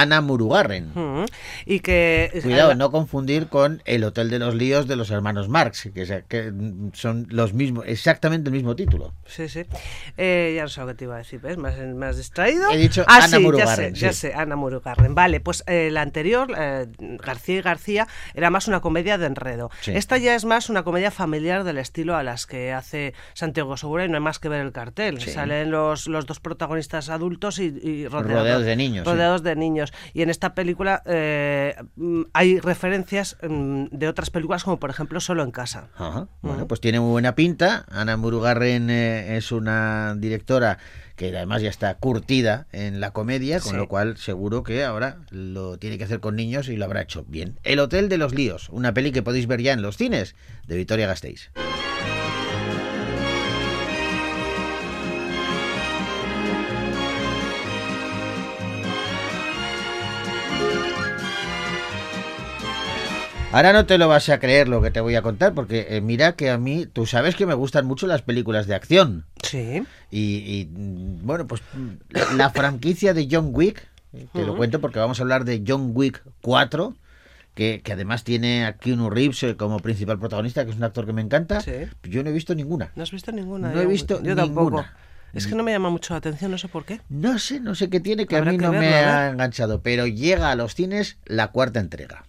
Ana 0.00 0.20
Murugarren. 0.20 0.90
Mm. 0.94 1.24
Y 1.66 1.80
que... 1.80 2.30
Cuidado, 2.42 2.74
no 2.74 2.90
confundir 2.90 3.48
con 3.48 3.82
El 3.84 4.04
Hotel 4.04 4.30
de 4.30 4.38
los 4.38 4.54
Líos 4.54 4.86
de 4.86 4.96
los 4.96 5.10
hermanos 5.10 5.48
Marx, 5.48 5.88
que, 5.94 6.24
que 6.28 6.52
son 6.92 7.26
los 7.30 7.54
mismos, 7.54 7.84
exactamente 7.86 8.48
el 8.48 8.54
mismo 8.54 8.74
título. 8.76 9.14
Sí, 9.26 9.48
sí. 9.48 9.64
Eh, 10.16 10.54
ya 10.56 10.62
no 10.62 10.68
sé 10.68 10.80
lo 10.80 10.86
que 10.88 10.94
te 10.94 11.04
iba 11.04 11.14
a 11.14 11.18
decir, 11.18 11.40
¿ves? 11.40 11.56
Más, 11.56 11.74
más 11.94 12.16
distraído. 12.16 12.70
He 12.70 12.76
dicho 12.76 13.04
ah, 13.06 13.16
Ana 13.16 13.26
sí, 13.26 13.30
ya 13.30 13.36
sé, 13.36 13.40
Murugarren, 13.40 13.94
ya 13.94 14.12
sé, 14.12 14.34
Ana 14.34 14.56
Murugarren. 14.56 15.14
Vale, 15.14 15.40
pues 15.40 15.62
eh, 15.66 15.90
la 15.92 16.02
anterior, 16.02 16.52
eh, 16.56 16.86
García 16.98 17.58
y 17.58 17.62
García, 17.62 18.08
era 18.34 18.50
más 18.50 18.68
una 18.68 18.80
comedia 18.80 19.18
de 19.18 19.26
enredo. 19.26 19.70
Sí. 19.80 19.92
Esta 19.94 20.18
ya 20.18 20.34
es 20.34 20.44
más 20.44 20.68
una 20.70 20.82
comedia 20.82 21.10
familiar 21.10 21.64
del 21.64 21.78
estilo 21.78 22.16
a 22.16 22.22
las 22.22 22.46
que 22.46 22.72
hace 22.72 23.14
Santiago 23.34 23.76
Segura 23.76 24.04
y 24.04 24.08
no 24.08 24.16
hay 24.16 24.22
más 24.22 24.38
que 24.38 24.48
ver 24.48 24.60
el 24.60 24.72
cartel. 24.72 25.20
Salen 25.20 25.70
los, 25.70 26.06
los 26.06 26.26
dos 26.26 26.40
protagonistas 26.40 27.08
adultos 27.08 27.58
y, 27.58 27.74
y 27.82 28.08
rodeados, 28.08 28.40
Rodeados 28.40 28.64
de 28.64 28.76
niños. 28.76 29.06
Rodeados 29.06 29.42
de 29.42 29.56
niños. 29.56 29.83
Y 30.12 30.22
en 30.22 30.30
esta 30.30 30.54
película 30.54 31.02
eh, 31.06 31.74
mm, 31.96 32.22
hay 32.32 32.60
referencias 32.60 33.36
mm, 33.42 33.86
de 33.90 34.08
otras 34.08 34.30
películas 34.30 34.64
como 34.64 34.78
por 34.78 34.90
ejemplo 34.90 35.20
Solo 35.20 35.42
en 35.42 35.50
casa. 35.50 35.88
Ajá. 35.96 36.28
Bueno, 36.42 36.66
pues 36.66 36.80
tiene 36.80 37.00
muy 37.00 37.10
buena 37.10 37.34
pinta. 37.34 37.84
Ana 37.90 38.16
Murugarren 38.16 38.90
eh, 38.90 39.36
es 39.36 39.52
una 39.52 40.14
directora 40.16 40.78
que 41.16 41.28
además 41.36 41.62
ya 41.62 41.68
está 41.70 41.94
curtida 41.94 42.66
en 42.72 43.00
la 43.00 43.12
comedia, 43.12 43.60
con 43.60 43.70
Sí. 43.72 43.76
lo 43.76 43.86
cual 43.88 44.16
seguro 44.16 44.64
que 44.64 44.84
ahora 44.84 45.18
lo 45.30 45.78
tiene 45.78 45.96
que 45.96 46.04
hacer 46.04 46.18
con 46.20 46.34
niños 46.34 46.68
y 46.68 46.76
lo 46.76 46.84
habrá 46.86 47.02
hecho 47.02 47.24
bien. 47.28 47.60
El 47.62 47.78
Hotel 47.78 48.08
de 48.08 48.18
los 48.18 48.34
Líos, 48.34 48.68
una 48.70 48.92
peli 48.94 49.12
que 49.12 49.22
podéis 49.22 49.46
ver 49.46 49.60
ya 49.62 49.72
en 49.72 49.82
los 49.82 49.96
cines 49.96 50.34
de 50.66 50.76
Victoria 50.76 51.06
Gasteiz. 51.06 51.50
Ahora 63.54 63.72
no 63.72 63.86
te 63.86 63.98
lo 63.98 64.08
vas 64.08 64.28
a 64.30 64.40
creer 64.40 64.66
lo 64.66 64.82
que 64.82 64.90
te 64.90 65.00
voy 65.00 65.14
a 65.14 65.22
contar, 65.22 65.54
porque 65.54 65.86
eh, 65.90 66.00
mira 66.00 66.32
que 66.32 66.50
a 66.50 66.58
mí, 66.58 66.86
tú 66.86 67.06
sabes 67.06 67.36
que 67.36 67.46
me 67.46 67.54
gustan 67.54 67.86
mucho 67.86 68.08
las 68.08 68.20
películas 68.20 68.66
de 68.66 68.74
acción. 68.74 69.26
Sí. 69.44 69.84
Y, 70.10 70.38
y, 70.38 70.68
mm, 70.72 71.24
bueno, 71.24 71.46
pues 71.46 71.62
mm, 71.72 72.34
la 72.36 72.50
franquicia 72.50 73.14
de 73.14 73.28
John 73.30 73.50
Wick, 73.52 73.86
eh, 74.12 74.26
te 74.32 74.44
lo 74.44 74.56
cuento 74.56 74.80
porque 74.80 74.98
vamos 74.98 75.20
a 75.20 75.22
hablar 75.22 75.44
de 75.44 75.62
John 75.64 75.92
Wick 75.94 76.20
4, 76.42 76.96
que, 77.54 77.80
que 77.84 77.92
además 77.92 78.24
tiene 78.24 78.66
a 78.66 78.76
Keanu 78.76 79.08
Reeves 79.08 79.44
eh, 79.44 79.56
como 79.56 79.78
principal 79.78 80.18
protagonista, 80.18 80.64
que 80.64 80.72
es 80.72 80.76
un 80.76 80.82
actor 80.82 81.06
que 81.06 81.12
me 81.12 81.22
encanta. 81.22 81.62
Yo 82.02 82.24
no 82.24 82.30
he 82.30 82.32
visto 82.32 82.56
ninguna. 82.56 82.90
¿No 82.96 83.04
has 83.04 83.12
visto 83.12 83.30
ninguna? 83.30 83.70
No 83.70 83.80
he 83.80 83.86
visto 83.86 84.20
Yo 84.20 84.34
tampoco. 84.34 84.70
ninguna. 84.70 84.96
Es 85.32 85.46
que 85.46 85.54
no 85.54 85.62
me 85.62 85.70
llama 85.70 85.90
mucho 85.90 86.12
la 86.14 86.18
atención, 86.18 86.50
no 86.50 86.58
sé 86.58 86.66
por 86.66 86.84
qué. 86.84 87.02
No 87.08 87.38
sé, 87.38 87.60
no 87.60 87.76
sé 87.76 87.88
qué 87.88 88.00
tiene, 88.00 88.26
que 88.26 88.36
a 88.36 88.42
mí 88.42 88.58
que 88.58 88.64
no 88.64 88.72
me 88.72 88.94
ha 88.94 89.30
enganchado, 89.30 89.80
pero 89.80 90.08
llega 90.08 90.50
a 90.50 90.56
los 90.56 90.74
cines 90.74 91.18
la 91.24 91.52
cuarta 91.52 91.78
entrega. 91.78 92.24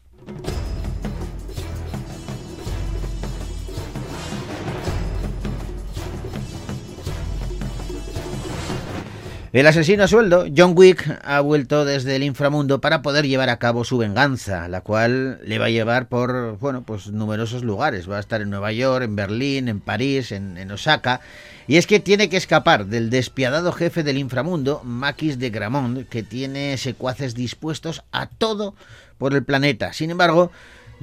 El 9.55 9.67
asesino 9.67 10.03
a 10.03 10.09
sueldo, 10.09 10.47
John 10.53 10.73
Wick, 10.75 11.17
ha 11.23 11.39
vuelto 11.39 11.85
desde 11.85 12.17
el 12.17 12.23
inframundo 12.23 12.81
para 12.81 13.01
poder 13.01 13.25
llevar 13.25 13.49
a 13.49 13.57
cabo 13.57 13.85
su 13.85 13.97
venganza, 13.97 14.67
la 14.67 14.81
cual 14.81 15.39
le 15.45 15.59
va 15.59 15.67
a 15.67 15.69
llevar 15.69 16.09
por, 16.09 16.57
bueno, 16.57 16.83
pues 16.83 17.07
numerosos 17.07 17.63
lugares. 17.63 18.11
Va 18.11 18.17
a 18.17 18.19
estar 18.19 18.41
en 18.41 18.49
Nueva 18.49 18.73
York, 18.73 19.05
en 19.05 19.15
Berlín, 19.15 19.69
en 19.69 19.79
París, 19.79 20.33
en, 20.33 20.57
en 20.57 20.71
Osaka. 20.71 21.21
Y 21.67 21.77
es 21.77 21.87
que 21.87 22.01
tiene 22.01 22.27
que 22.27 22.35
escapar 22.35 22.87
del 22.87 23.09
despiadado 23.09 23.71
jefe 23.71 24.03
del 24.03 24.17
inframundo, 24.17 24.81
Maquis 24.83 25.39
de 25.39 25.51
Gramont, 25.51 26.05
que 26.09 26.21
tiene 26.21 26.75
secuaces 26.75 27.33
dispuestos 27.33 28.03
a 28.11 28.27
todo 28.27 28.75
por 29.17 29.33
el 29.33 29.45
planeta. 29.45 29.93
Sin 29.93 30.11
embargo, 30.11 30.51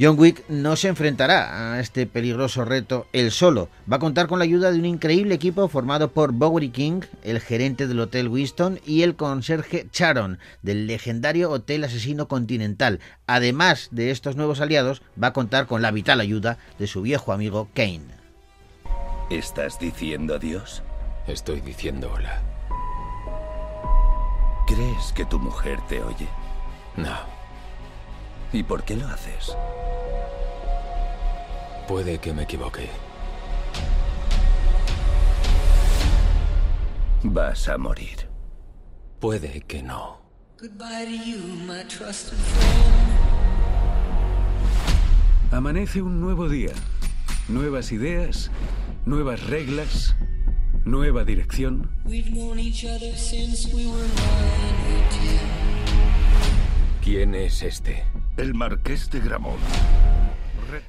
John 0.01 0.19
Wick 0.19 0.49
no 0.49 0.75
se 0.77 0.89
enfrentará 0.89 1.75
a 1.75 1.81
este 1.81 2.07
peligroso 2.07 2.65
reto 2.65 3.07
él 3.13 3.31
solo. 3.31 3.69
Va 3.91 3.97
a 3.97 4.01
contar 4.01 4.27
con 4.27 4.39
la 4.39 4.45
ayuda 4.45 4.73
de 4.73 4.79
un 4.79 4.87
increíble 4.87 5.35
equipo 5.35 5.69
formado 5.69 6.13
por 6.13 6.33
Bowery 6.33 6.71
King, 6.71 7.03
el 7.23 7.41
gerente 7.41 7.87
del 7.87 8.01
Hotel 8.01 8.29
Winston, 8.29 8.81
y 8.87 9.03
el 9.03 9.17
conserje 9.17 9.87
Charon, 9.91 10.39
del 10.63 10.87
legendario 10.87 11.51
Hotel 11.51 11.85
Asesino 11.85 12.27
Continental. 12.27 13.01
Además 13.27 13.89
de 13.91 14.11
estos 14.11 14.35
nuevos 14.35 14.63
aliados, 14.63 15.03
va 15.23 15.29
a 15.29 15.33
contar 15.35 15.67
con 15.67 15.83
la 15.83 15.91
vital 15.91 16.21
ayuda 16.21 16.57
de 16.79 16.87
su 16.87 17.03
viejo 17.03 17.33
amigo 17.33 17.69
Kane. 17.75 18.23
¿Estás 19.29 19.79
diciendo 19.79 20.37
adiós? 20.37 20.83
Estoy 21.27 21.61
diciendo 21.61 22.11
hola. 22.15 22.41
¿Crees 24.67 25.13
que 25.15 25.27
tu 25.27 25.39
mujer 25.39 25.79
te 25.89 26.03
oye? 26.03 26.29
No. 26.97 27.42
¿Y 28.53 28.63
por 28.63 28.85
qué 28.85 28.97
lo 28.97 29.07
haces? 29.07 29.57
Puede 31.89 32.19
que 32.19 32.35
me 32.35 32.43
equivoque. 32.43 32.89
Vas 37.23 37.69
a 37.69 37.79
morir. 37.79 38.29
Puede 39.21 39.63
que 39.63 39.83
no. 39.83 40.21
Goodbye 40.61 41.07
to 41.07 41.25
you, 41.25 41.39
my 41.67 41.83
trusted 41.89 42.37
friend. 42.37 43.03
Amanece 45.53 46.03
un 46.03 46.21
nuevo 46.21 46.49
día. 46.49 46.73
Nuevas 47.49 47.91
ideas, 47.91 48.51
nuevas 49.07 49.47
reglas, 49.47 50.15
nueva 50.85 51.25
dirección. 51.25 51.91
¿Quién 57.03 57.35
es 57.35 57.65
este? 57.65 58.05
El 58.37 58.55
marqués 58.55 59.11
de 59.11 59.19
Gramont. 59.19 59.59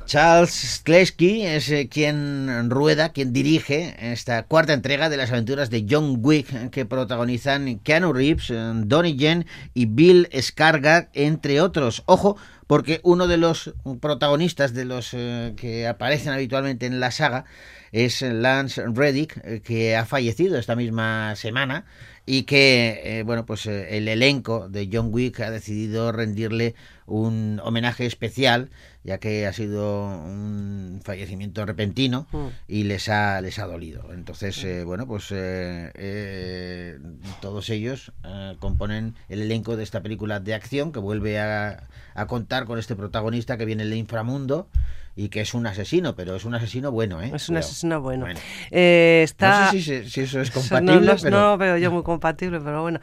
Charles 0.05 0.81
Klesky 0.83 1.45
es 1.45 1.69
eh, 1.69 1.89
quien 1.89 2.69
rueda, 2.69 3.09
quien 3.09 3.33
dirige 3.33 3.95
esta 3.99 4.43
cuarta 4.43 4.73
entrega 4.73 5.09
de 5.09 5.17
las 5.17 5.31
aventuras 5.31 5.69
de 5.69 5.85
John 5.89 6.17
Wick 6.19 6.69
que 6.69 6.85
protagonizan 6.85 7.79
Keanu 7.79 8.13
Reeves, 8.13 8.49
eh, 8.49 8.71
Donnie 8.85 9.15
Yen 9.15 9.45
y 9.73 9.85
Bill 9.85 10.29
Skarsgård, 10.31 11.09
entre 11.13 11.61
otros. 11.61 12.03
Ojo, 12.05 12.37
porque 12.67 12.99
uno 13.03 13.27
de 13.27 13.37
los 13.37 13.73
protagonistas 13.99 14.73
de 14.73 14.85
los 14.85 15.13
eh, 15.13 15.53
que 15.57 15.87
aparecen 15.87 16.33
habitualmente 16.33 16.85
en 16.85 16.99
la 16.99 17.11
saga 17.11 17.45
es 17.91 18.21
Lance 18.21 18.83
Reddick, 18.87 19.61
que 19.61 19.95
ha 19.95 20.05
fallecido 20.05 20.57
esta 20.57 20.75
misma 20.75 21.35
semana 21.35 21.85
y 22.25 22.43
que, 22.43 23.21
bueno, 23.23 23.45
pues 23.45 23.67
el 23.67 24.07
elenco 24.07 24.67
de 24.67 24.89
John 24.91 25.09
Wick 25.11 25.41
ha 25.41 25.51
decidido 25.51 26.11
rendirle 26.11 26.73
un 27.05 27.61
homenaje 27.63 28.07
especial, 28.07 28.71
ya 29.03 29.17
que 29.17 29.45
ha 29.47 29.53
sido 29.53 30.05
un 30.07 31.01
fallecimiento 31.03 31.65
repentino 31.65 32.27
Mm. 32.31 32.47
y 32.67 32.83
les 32.83 33.09
ha, 33.09 33.41
les 33.41 33.59
ha 33.59 33.65
dolido. 33.65 34.13
Entonces, 34.13 34.63
eh, 34.63 34.83
bueno, 34.83 35.05
pues 35.07 35.31
eh, 35.31 35.91
eh, 35.95 36.99
todos 37.41 37.69
ellos 37.69 38.11
eh, 38.23 38.55
componen 38.59 39.15
el 39.29 39.41
elenco 39.41 39.75
de 39.77 39.83
esta 39.83 40.01
película 40.01 40.39
de 40.39 40.53
acción 40.53 40.91
que 40.91 40.99
vuelve 40.99 41.39
a, 41.39 41.87
a 42.15 42.27
contar 42.27 42.65
con 42.65 42.79
este 42.79 42.95
protagonista 42.95 43.57
que 43.57 43.65
viene 43.65 43.83
del 43.83 43.95
inframundo 43.95 44.67
y 45.15 45.29
que 45.29 45.41
es 45.41 45.53
un 45.53 45.67
asesino, 45.67 46.15
pero 46.15 46.35
es 46.35 46.43
un 46.43 46.55
asesino 46.55 46.91
bueno, 46.91 47.21
¿eh? 47.21 47.31
Es 47.35 47.47
un 47.47 47.57
asesino 47.57 48.01
bueno. 48.01 48.25
Eh, 48.71 49.21
está... 49.23 49.65
No 49.67 49.71
sé 49.73 49.81
si, 50.03 50.09
si 50.09 50.21
eso 50.21 50.41
es 50.41 50.49
compatible, 50.51 51.01
No, 51.01 51.13
no, 51.13 51.15
pero... 51.21 51.39
no 51.39 51.57
veo 51.59 51.77
yo 51.77 51.91
muy 51.91 52.01
compatible, 52.01 52.59
pero 52.59 52.81
bueno. 52.81 52.99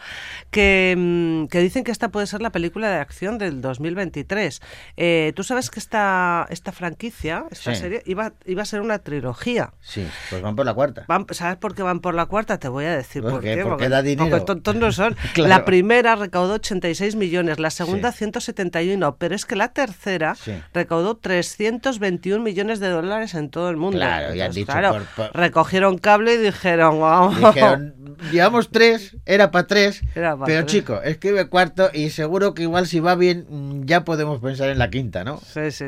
Que, 0.51 0.97
mm, 0.99 1.47
que 1.47 1.61
dicen 1.61 1.85
que 1.85 1.93
esta 1.93 2.09
puede 2.09 2.27
ser 2.27 2.43
la 2.43 2.51
película 2.51 2.91
de 2.91 2.97
acción 2.97 3.39
del 3.39 3.61
2023. 3.61 4.61
Eh, 4.97 5.33
Tú 5.37 5.45
sabes 5.45 5.71
que 5.71 5.79
esta, 5.91 6.47
esta 6.51 6.71
franquicia, 6.71 7.45
esta 7.51 7.75
Sí. 7.75 7.81
serie, 7.81 8.03
iba, 8.07 8.33
iba 8.47 8.63
a 8.63 8.65
ser 8.65 8.81
una 8.81 9.01
trilogía. 9.01 9.73
Sí, 9.81 10.07
pues 10.31 10.41
van 10.41 10.55
por 10.55 10.65
la 10.65 10.73
cuarta. 10.73 11.05
Van- 11.09 11.27
¿Sabes 11.31 11.57
por 11.57 11.75
qué 11.75 11.83
van 11.83 11.99
por 11.99 12.15
la 12.15 12.27
cuarta? 12.27 12.59
Te 12.59 12.69
voy 12.69 12.85
a 12.85 12.97
decir 12.97 13.23
¿Por 13.23 13.33
por, 13.33 13.41
qué? 13.41 13.57
qué. 13.57 13.65
Porque 13.65 13.89
da 13.89 14.01
dinero. 14.01 14.31
porque 14.31 14.45
tontos 14.45 14.77
no 14.77 14.93
son. 14.93 15.17
Claro. 15.35 15.49
La 15.49 15.65
primera 15.65 16.15
recaudó 16.17 16.55
86 16.55 17.17
millones, 17.17 17.59
la 17.59 17.71
segunda 17.71 18.13
Sí. 18.13 18.19
171, 18.19 19.17
pero 19.17 19.35
es 19.35 19.45
que 19.47 19.57
la 19.57 19.69
tercera 19.73 20.35
Sí. 20.37 20.53
recaudó 20.73 21.17
321 21.17 22.43
millones 22.45 22.79
de 22.81 22.89
dólares 22.89 23.35
en 23.35 23.51
todo 23.51 23.69
el 23.71 23.77
mundo. 23.77 23.99
Claro, 23.99 24.35
ya 24.35 24.47
han 24.47 24.53
dicho 24.53 24.67
claro, 24.73 24.93
por- 25.17 25.31
por- 25.31 25.37
recogieron 25.41 25.99
cable 25.99 26.35
y 26.35 26.39
dijeron, 26.39 27.01
vamos. 27.01 27.37
Dijeron, 27.37 27.95
llevamos 28.33 28.71
tres, 28.71 29.17
era 29.27 29.51
para 29.51 29.67
tres, 29.67 30.03
Era 30.15 30.37
pa' 30.37 30.45
pero 30.47 30.61
tres. 30.65 30.73
chico, 30.73 31.03
escribe 31.03 31.49
cuarto 31.49 31.91
y 31.93 32.11
seguro 32.11 32.55
que 32.55 32.63
igual 32.63 32.87
si 32.87 33.01
va 33.01 33.15
bien 33.17 33.87
ya 33.87 34.05
podemos 34.05 34.41
pensar 34.41 34.69
en 34.69 34.79
la 34.79 34.91
quinta, 34.91 35.25
¿no? 35.25 35.41
Sí, 35.41 35.71
sí, 35.71 35.80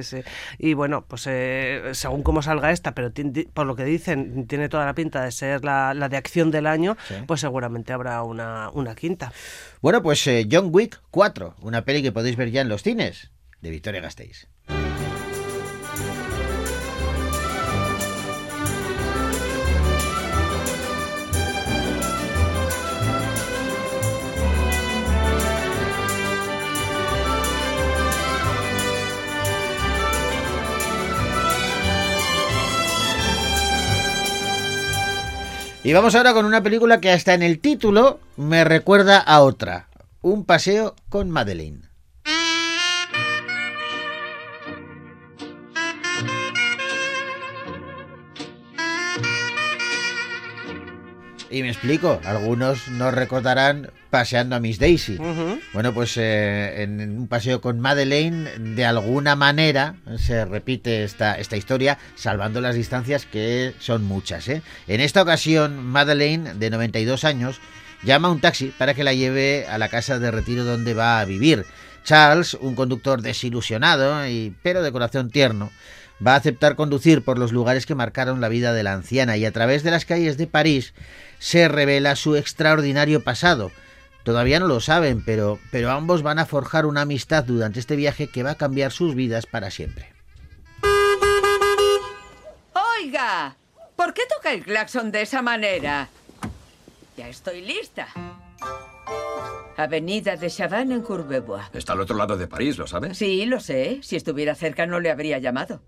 Y 0.59 0.74
bueno, 0.74 1.05
pues 1.07 1.26
eh, 1.28 1.90
según 1.92 2.22
cómo 2.22 2.42
salga 2.42 2.70
esta, 2.70 2.94
pero 2.94 3.12
por 3.52 3.66
lo 3.66 3.76
que 3.76 3.85
dicen, 3.85 4.46
tiene 4.46 4.68
toda 4.68 4.85
la 4.87 4.94
pinta 4.94 5.22
de 5.24 5.33
ser 5.33 5.64
la, 5.64 5.94
la 5.94 6.09
de 6.09 6.16
acción 6.16 6.50
del 6.50 6.66
año, 6.66 6.96
Sí. 7.09 7.14
pues 7.26 7.40
seguramente 7.40 7.92
habrá 7.92 8.22
una, 8.22 8.70
una 8.70 8.94
quinta. 8.94 9.33
Bueno, 9.81 10.02
pues 10.02 10.26
eh, 10.26 10.46
John 10.50 10.68
Wick 10.72 11.00
4, 11.11 11.57
una 11.62 11.85
peli 11.85 12.02
que 12.02 12.12
podéis 12.12 12.37
ver 12.37 12.50
ya 12.50 12.61
en 12.61 12.68
los 12.68 12.83
cines, 12.83 13.31
de 13.61 13.70
Victoria 13.70 14.00
Gasteiz. 14.00 14.48
Y 35.85 35.92
vamos 35.92 36.14
ahora 36.14 36.33
con 36.33 36.47
una 36.47 36.62
película 36.62 37.01
que 37.01 37.11
hasta 37.11 37.35
en 37.35 37.42
el 37.42 37.59
título 37.59 38.21
me 38.37 38.62
recuerda 38.62 39.18
a 39.18 39.40
otra, 39.40 39.88
Un 40.21 40.45
paseo 40.45 40.95
con 41.09 41.29
Madeleine. 41.29 41.91
Y 51.53 51.62
me 51.62 51.69
explico, 51.69 52.19
algunos 52.25 52.88
nos 52.88 53.12
recordarán 53.12 53.91
paseando 54.09 54.57
a 54.57 54.61
Miss 54.61 54.79
Daisy. 54.79 55.19
Bueno, 55.75 55.93
pues 55.93 56.17
eh, 56.17 56.83
en 56.83 57.19
un 57.19 57.29
paseo 57.29 57.61
con 57.61 57.79
Madeleine, 57.79 58.49
de 58.59 58.87
alguna 58.87 59.37
manera 59.37 59.97
se 60.17 60.47
repite 60.47 61.05
esta, 61.05 61.35
esta 61.38 61.59
historia, 61.59 61.99
salvando 62.15 62.62
las 62.62 62.75
distancias 62.75 63.27
que 63.27 63.75
son 63.81 64.03
muchas. 64.03 64.49
¿eh? 64.49 64.62
En 64.88 65.03
esta 65.03 65.21
ocasión, 65.21 65.85
Madeleine, 65.85 66.55
de 66.55 66.71
92 66.71 67.25
años, 67.25 67.61
llama 68.03 68.29
a 68.29 68.33
un 68.33 68.41
taxi 68.41 68.73
para 68.79 68.95
que 68.95 69.05
la 69.05 69.12
lleve 69.12 69.67
a 69.69 69.77
la 69.77 69.91
casa 69.91 70.19
de 70.19 70.31
retiro 70.31 70.65
donde 70.65 70.95
va 70.95 71.21
a 71.21 71.25
vivir. 71.27 71.67
Charles, 72.03 72.55
un 72.55 72.75
conductor 72.75 73.21
desilusionado, 73.21 74.27
y, 74.27 74.55
pero 74.62 74.83
de 74.83 74.91
corazón 74.91 75.31
tierno, 75.31 75.71
va 76.25 76.35
a 76.35 76.37
aceptar 76.37 76.77
conducir 76.77 77.23
por 77.23 77.39
los 77.39 77.53
lugares 77.53 77.87
que 77.87 77.95
marcaron 77.95 78.41
la 78.41 78.49
vida 78.49 78.73
de 78.73 78.83
la 78.83 78.93
anciana 78.93 79.37
y 79.37 79.45
a 79.45 79.53
través 79.53 79.83
de 79.83 79.91
las 79.91 80.05
calles 80.05 80.37
de 80.37 80.47
París 80.47 80.95
se 81.39 81.69
revela 81.69 82.17
su 82.17 82.37
extraordinario 82.37 83.25
pasado. 83.25 83.71
Todavía 84.23 84.61
no 84.61 84.69
lo 84.69 84.81
saben, 84.81 85.25
pero, 85.25 85.59
pero 85.73 85.91
ambos 85.91 86.23
van 86.23 86.39
a 86.39 86.47
forjar 86.47 86.87
una 86.87 87.01
amistad 87.01 87.45
durante 87.45 87.81
este 87.81 87.97
viaje 87.97 88.29
que 88.29 88.45
va 88.45 88.53
a 88.53 88.57
cambiar 88.57 88.93
sus 88.93 89.17
vidas 89.17 89.47
para 89.47 89.71
siempre. 89.71 90.13
Oiga, 93.01 93.57
¿por 93.97 94.15
qué 94.15 94.23
toca 94.35 94.53
el 94.53 94.63
claxon 94.63 95.11
de 95.11 95.23
esa 95.23 95.43
manera? 95.43 96.09
Ya 97.17 97.29
estoy 97.29 97.63
lista. 97.63 98.07
Avenida 99.77 100.37
de 100.37 100.49
Chavannes 100.49 100.99
en 100.99 101.03
Courbevoie. 101.03 101.63
Está 101.73 101.95
al 101.95 102.01
otro 102.01 102.17
lado 102.17 102.37
de 102.37 102.47
París, 102.47 102.79
¿lo 102.79 102.87
sabes? 102.87 103.19
Sí, 103.19 103.45
lo 103.47 103.59
sé. 103.59 103.99
Si 104.03 104.15
estuviera 104.15 104.55
cerca 104.55 104.87
no 104.87 105.01
le 105.01 105.11
habría 105.11 105.39
llamado. 105.39 105.81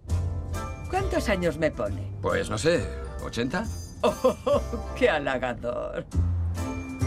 ¿Cuántos 0.94 1.28
años 1.28 1.58
me 1.58 1.72
pone? 1.72 2.08
Pues 2.22 2.48
no 2.48 2.56
sé, 2.56 2.86
¿80? 3.20 3.66
¡Oh, 4.02 4.36
qué 4.96 5.10
halagador! 5.10 6.06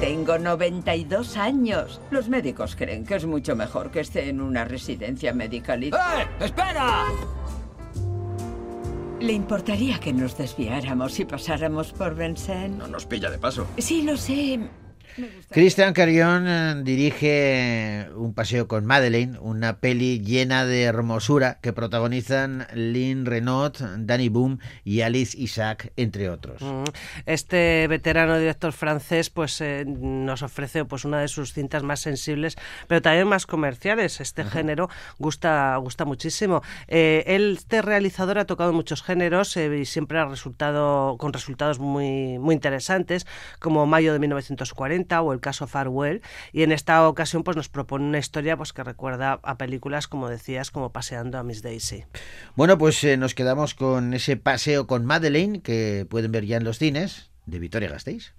Tengo 0.02 0.38
92 0.38 1.38
años. 1.38 2.02
Los 2.12 2.28
médicos 2.28 2.76
creen 2.76 3.06
que 3.06 3.16
es 3.16 3.26
mucho 3.26 3.56
mejor 3.56 3.90
que 3.90 4.02
esté 4.02 4.28
en 4.28 4.42
una 4.42 4.66
residencia 4.66 5.32
medicalizada. 5.32 6.24
¡Eh! 6.24 6.28
¡Espera! 6.42 7.06
¿Le 9.22 9.32
importaría 9.32 10.02
que 10.02 10.12
nos 10.12 10.38
desviáramos 10.38 11.18
y 11.22 11.24
pasáramos 11.24 11.94
por 11.94 12.14
Vincennes? 12.14 12.78
No 12.78 12.88
nos 12.88 13.06
pilla 13.06 13.30
de 13.30 13.38
paso. 13.38 13.68
Sí, 13.78 14.02
lo 14.02 14.18
sé. 14.18 14.60
Christian 15.50 15.94
Carrión 15.94 16.46
eh, 16.48 16.76
dirige 16.84 18.10
Un 18.16 18.34
paseo 18.34 18.68
con 18.68 18.86
Madeleine, 18.86 19.40
una 19.40 19.80
peli 19.80 20.20
llena 20.20 20.66
de 20.66 20.84
hermosura 20.84 21.60
que 21.62 21.74
protagonizan 21.74 22.68
Lynn 22.74 23.26
Renault, 23.26 23.80
Danny 23.80 24.30
Boom 24.30 24.60
y 24.84 25.02
Alice 25.02 25.38
Isaac, 25.38 25.92
entre 25.96 26.30
otros. 26.30 26.62
Mm. 26.62 26.84
Este 27.26 27.88
veterano 27.88 28.38
director 28.38 28.74
francés 28.74 29.30
pues 29.30 29.60
eh, 29.62 29.86
nos 29.88 30.44
ofrece 30.44 30.86
pues 30.86 31.06
una 31.06 31.22
de 31.22 31.28
sus 31.28 31.54
cintas 31.54 31.84
más 31.84 32.00
sensibles, 32.00 32.56
pero 32.88 33.02
también 33.02 33.28
más 33.28 33.46
comerciales. 33.46 34.22
Este 34.22 34.44
género 34.44 34.90
gusta 35.18 35.76
gusta 35.78 36.06
muchísimo. 36.06 36.62
Eh, 36.88 37.24
él, 37.28 37.56
este 37.58 37.82
realizador 37.82 38.38
ha 38.40 38.46
tocado 38.46 38.74
muchos 38.74 39.02
géneros 39.02 39.56
eh, 39.58 39.80
y 39.80 39.86
siempre 39.86 40.20
ha 40.20 40.26
resultado 40.26 41.18
con 41.18 41.34
resultados 41.34 41.80
muy 41.80 42.38
muy 42.40 42.54
interesantes, 42.54 43.26
como 43.60 43.86
Mayo 43.86 44.14
de 44.14 44.20
1940 44.20 45.07
o 45.22 45.34
el 45.34 45.40
caso 45.40 45.68
Farwell. 45.68 46.22
Y 46.54 46.64
en 46.64 46.72
esta 46.72 47.08
ocasión 47.08 47.44
pues 47.44 47.58
nos 47.58 47.70
propone 47.70 48.06
una 48.06 48.20
historia 48.20 48.58
pues 48.58 48.74
que 48.74 48.84
recuerda 48.84 49.40
a 49.44 49.58
películas 49.58 50.08
como 50.08 50.30
decías 50.30 50.72
como 50.72 50.92
Paseando 50.92 51.38
a 51.38 51.44
Miss 51.44 51.62
Daisy. 51.62 52.06
Bueno, 52.56 52.78
pues 52.78 53.04
eh, 53.04 53.18
nos 53.18 53.34
quedamos 53.34 53.74
con 53.74 54.14
ese 54.14 54.38
paseo 54.38 54.88
con 54.88 55.06
Madeleine 55.06 55.62
que 55.62 56.06
pueden 56.10 56.32
ver 56.32 56.46
ya 56.46 56.58
en 56.58 56.64
los 56.64 56.80
cines 56.80 57.32
de 57.46 57.60
Vitoria 57.60 57.90
Gasteiz. 57.90 58.34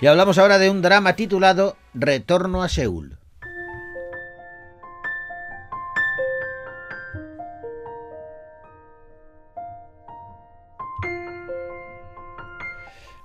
Y 0.00 0.06
hablamos 0.06 0.38
ahora 0.38 0.58
de 0.58 0.70
un 0.70 0.80
drama 0.80 1.14
titulado 1.14 1.76
Retorno 1.92 2.62
a 2.62 2.68
Seúl. 2.68 3.18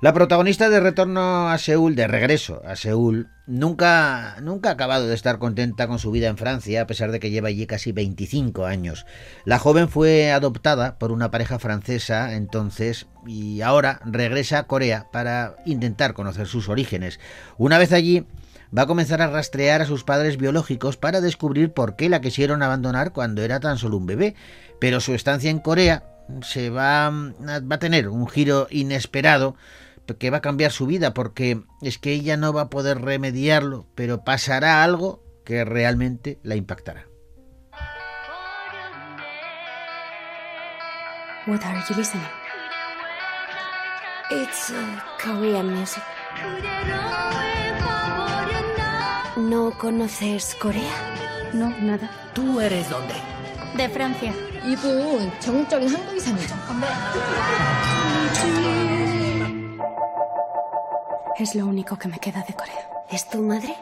La 0.02 0.14
protagonista 0.14 0.70
de 0.70 0.80
Retorno 0.80 1.48
a 1.48 1.58
Seúl, 1.60 1.96
de 1.96 2.08
regreso 2.08 2.62
a 2.66 2.76
Seúl, 2.76 3.30
nunca, 3.46 4.38
nunca 4.42 4.70
ha 4.70 4.74
acabado 4.74 5.08
de 5.08 5.16
estar 5.16 5.40
contenta 5.40 5.88
con 5.88 6.00
su 6.00 6.12
vida 6.12 6.28
en 6.28 6.38
Francia, 6.38 6.82
a 6.82 6.88
pesar 6.88 7.12
de 7.12 7.20
que 7.20 7.30
lleva 7.30 7.50
allí 7.50 7.66
casi 7.66 7.92
25 7.92 8.66
años. 8.66 9.06
La 9.46 9.60
joven 9.60 9.90
fue 9.90 10.32
adoptada 10.32 10.98
por 10.98 11.12
una 11.12 11.32
pareja 11.32 11.60
francesa 11.60 12.34
entonces 12.34 13.08
y 13.26 13.62
ahora 13.62 14.02
regresa 14.06 14.60
a 14.60 14.68
Corea 14.68 15.08
para 15.12 15.56
intentar 15.66 16.14
conocer 16.14 16.48
sus 16.48 16.70
orígenes. 16.70 17.20
Una 17.58 17.78
vez 17.78 17.92
allí, 17.92 18.26
va 18.76 18.84
a 18.84 18.88
comenzar 18.88 19.22
a 19.22 19.28
rastrear 19.28 19.82
a 19.82 19.86
sus 19.86 20.04
padres 20.04 20.38
biológicos 20.38 20.98
para 20.98 21.22
descubrir 21.22 21.72
por 21.72 21.96
qué 21.96 22.10
la 22.10 22.22
quisieron 22.22 22.64
abandonar 22.64 23.14
cuando 23.14 23.44
era 23.44 23.60
tan 23.60 23.78
solo 23.78 23.98
un 23.98 24.08
bebé. 24.08 24.36
Pero 24.80 25.00
su 25.00 25.14
estancia 25.14 25.52
en 25.52 25.60
Corea 25.60 26.04
se 26.42 26.70
va, 26.70 27.10
va 27.12 27.76
a 27.76 27.80
tener 27.80 28.10
un 28.10 28.28
giro 28.28 28.68
inesperado 28.70 29.56
que 30.19 30.31
va 30.31 30.39
a 30.39 30.43
cambiar 30.43 30.73
su 30.73 30.87
vida 30.87 31.13
porque 31.13 31.61
es 31.83 31.99
que 31.99 32.13
ella 32.13 32.37
no 32.37 32.53
va 32.53 32.63
a 32.63 32.71
poder 32.71 33.03
remediarlo, 33.03 33.87
pero 33.95 34.25
pasará 34.25 34.83
algo 34.83 35.23
que 35.45 35.65
realmente 35.65 36.39
la 36.43 36.57
impactará. 36.57 37.07
What 41.47 41.63
are 41.65 41.83
you 41.89 41.97
listening? 41.97 42.27
It's 44.31 44.71
uh, 44.71 44.75
Korean 45.23 45.75
music. 45.75 46.03
¿No 49.37 49.71
conoces 49.79 50.55
Corea? 50.61 50.93
No, 51.55 51.71
nada. 51.81 52.11
¿Tú 52.35 52.61
eres 52.61 52.91
dónde? 52.91 53.15
De 53.77 53.89
Francia. 53.89 54.35
이분 54.67 55.31
정적인 55.41 55.89
한국 55.89 56.17
이상이죠. 56.17 56.55
Es 61.38 61.56
lo 61.56 61.66
único 61.66 61.98
que 61.98 62.08
me 62.08 62.20
queda 62.20 62.44
de 62.48 62.54
Corea. 62.54 62.90
¿Es 63.10 63.28
tu 63.28 63.40
madre? 63.42 63.76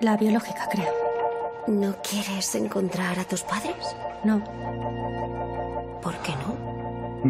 La 0.00 0.16
biológica, 0.16 0.68
creo. 0.70 0.92
¿No 1.66 1.96
quieres 2.02 2.54
encontrar 2.54 3.18
a 3.18 3.24
tus 3.24 3.42
padres? 3.42 3.96
No. 4.22 4.42
¿Por 6.00 6.16
qué 6.18 6.32
no? 6.36 7.22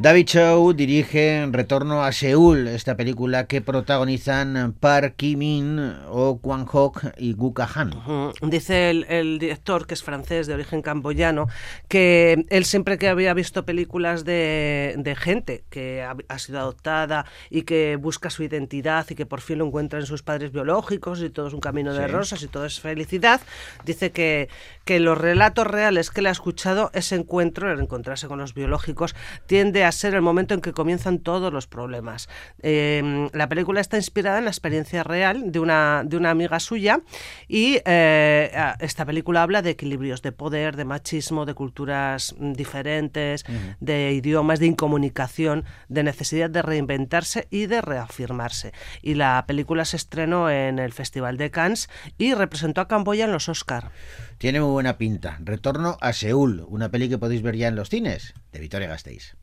David 0.00 0.26
Chow 0.26 0.72
dirige 0.74 1.48
Retorno 1.50 2.04
a 2.04 2.12
Seúl, 2.12 2.68
esta 2.68 2.96
película 2.96 3.46
que 3.48 3.60
protagonizan 3.60 4.74
Park 4.78 5.14
Ki-min, 5.16 5.94
Oh 6.08 6.38
Kwang-hok 6.40 7.14
y 7.18 7.32
Gu 7.32 7.52
Ka-han. 7.54 7.94
Ujú. 7.96 8.32
Dice 8.48 8.90
el, 8.90 9.04
el 9.08 9.38
director, 9.40 9.88
que 9.88 9.94
es 9.94 10.04
francés 10.04 10.46
de 10.46 10.54
origen 10.54 10.82
camboyano, 10.82 11.48
que 11.88 12.46
él 12.50 12.64
siempre 12.64 12.96
que 12.96 13.08
había 13.08 13.34
visto 13.34 13.64
películas 13.64 14.24
de, 14.24 14.94
de 14.98 15.16
gente 15.16 15.64
que 15.68 16.02
ha, 16.04 16.14
ha 16.28 16.38
sido 16.38 16.60
adoptada 16.60 17.24
y 17.50 17.62
que 17.62 17.96
busca 17.96 18.30
su 18.30 18.44
identidad 18.44 19.04
y 19.10 19.16
que 19.16 19.26
por 19.26 19.40
fin 19.40 19.58
lo 19.58 19.66
encuentra 19.66 19.98
en 19.98 20.06
sus 20.06 20.22
padres 20.22 20.52
biológicos 20.52 21.20
y 21.22 21.30
todo 21.30 21.48
es 21.48 21.54
un 21.54 21.60
camino 21.60 21.92
de 21.92 22.06
Sí. 22.06 22.12
rosas 22.12 22.42
y 22.42 22.46
todo 22.48 22.66
es 22.66 22.78
felicidad, 22.78 23.40
dice 23.84 24.12
que, 24.12 24.48
que 24.84 25.00
los 25.00 25.18
relatos 25.18 25.66
reales 25.66 26.10
que 26.10 26.22
le 26.22 26.28
ha 26.28 26.32
escuchado, 26.32 26.90
ese 26.94 27.16
encuentro, 27.16 27.37
el 27.40 27.80
encontrarse 27.80 28.28
con 28.28 28.38
los 28.38 28.54
biológicos, 28.54 29.14
tiende 29.46 29.84
a 29.84 29.92
ser 29.92 30.14
el 30.14 30.22
momento 30.22 30.54
en 30.54 30.60
que 30.60 30.72
comienzan 30.72 31.18
todos 31.18 31.52
los 31.52 31.66
problemas. 31.66 32.28
Eh, 32.62 33.28
la 33.32 33.48
película 33.48 33.80
está 33.80 33.96
inspirada 33.96 34.38
en 34.38 34.44
la 34.44 34.50
experiencia 34.50 35.02
real 35.02 35.52
de 35.52 35.60
una, 35.60 36.02
de 36.04 36.16
una 36.16 36.30
amiga 36.30 36.60
suya 36.60 37.00
y 37.46 37.80
eh, 37.84 38.50
esta 38.80 39.04
película 39.04 39.42
habla 39.42 39.62
de 39.62 39.70
equilibrios 39.70 40.22
de 40.22 40.32
poder, 40.32 40.76
de 40.76 40.84
machismo, 40.84 41.46
de 41.46 41.54
culturas 41.54 42.34
mm, 42.38 42.52
diferentes, 42.52 43.44
de 43.80 44.12
idiomas, 44.12 44.60
de 44.60 44.66
incomunicación, 44.66 45.64
de 45.88 46.02
necesidad 46.02 46.50
de 46.50 46.62
reinventarse 46.62 47.46
y 47.50 47.66
de 47.66 47.80
reafirmarse. 47.80 48.72
Y 49.02 49.14
la 49.14 49.44
película 49.46 49.84
se 49.84 49.96
estrenó 49.96 50.50
en 50.50 50.78
el 50.78 50.92
Festival 50.92 51.36
de 51.36 51.50
Cannes 51.50 51.88
y 52.16 52.34
representó 52.34 52.80
a 52.80 52.88
Camboya 52.88 53.24
en 53.24 53.32
los 53.32 53.48
Oscar. 53.48 53.90
Tiene 54.38 54.60
muy 54.60 54.70
buena 54.70 54.98
pinta. 54.98 55.38
Retorno 55.42 55.96
a 56.00 56.12
Seúl, 56.12 56.64
una 56.68 56.90
peli 56.90 57.08
que 57.08 57.18
podéis 57.28 57.42
ver 57.42 57.56
ya 57.56 57.68
en 57.68 57.76
los 57.76 57.90
cines 57.90 58.32
de 58.52 58.58
Vitoria 58.58 58.88
Gasteiz. 58.88 59.36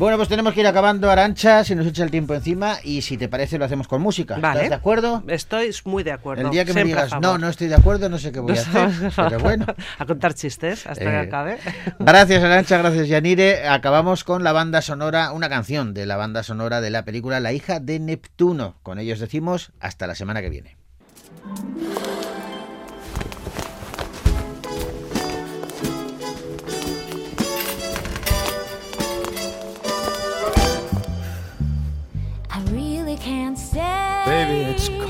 Bueno, 0.00 0.16
pues 0.16 0.30
tenemos 0.30 0.54
que 0.54 0.60
ir 0.60 0.66
acabando, 0.66 1.10
Arancha, 1.10 1.62
si 1.62 1.74
nos 1.74 1.86
echa 1.86 2.02
el 2.02 2.10
tiempo 2.10 2.32
encima 2.32 2.78
y 2.82 3.02
si 3.02 3.18
te 3.18 3.28
parece 3.28 3.58
lo 3.58 3.66
hacemos 3.66 3.86
con 3.86 4.00
música. 4.00 4.38
Vale. 4.38 4.60
¿Estás 4.60 4.70
de 4.70 4.74
acuerdo? 4.76 5.22
Estoy 5.28 5.70
muy 5.84 6.02
de 6.02 6.12
acuerdo. 6.12 6.44
El 6.46 6.50
día 6.50 6.64
que 6.64 6.72
me 6.72 6.84
Siempre 6.84 7.04
digas, 7.04 7.20
no, 7.20 7.36
no 7.36 7.50
estoy 7.50 7.68
de 7.68 7.74
acuerdo, 7.74 8.08
no 8.08 8.16
sé 8.16 8.32
qué 8.32 8.40
voy 8.40 8.56
a 8.56 8.60
hacer. 8.62 9.12
Pero 9.14 9.38
bueno. 9.40 9.66
a 9.98 10.06
contar 10.06 10.32
chistes 10.32 10.86
hasta 10.86 11.04
Eh, 11.04 11.06
que 11.06 11.16
acabe. 11.16 11.58
Gracias, 11.98 12.42
Arancha, 12.42 12.78
gracias, 12.78 13.08
Yanire. 13.08 13.68
Acabamos 13.68 14.24
con 14.24 14.42
la 14.42 14.52
banda 14.52 14.80
sonora, 14.80 15.32
una 15.32 15.50
canción 15.50 15.92
de 15.92 16.06
la 16.06 16.16
banda 16.16 16.42
sonora 16.44 16.80
de 16.80 16.88
la 16.88 17.04
película 17.04 17.38
La 17.38 17.52
hija 17.52 17.78
de 17.78 18.00
Neptuno. 18.00 18.76
Con 18.82 19.00
ellos 19.00 19.18
decimos 19.20 19.72
hasta 19.80 20.06
la 20.06 20.14
semana 20.14 20.40
que 20.40 20.48
viene. 20.48 20.78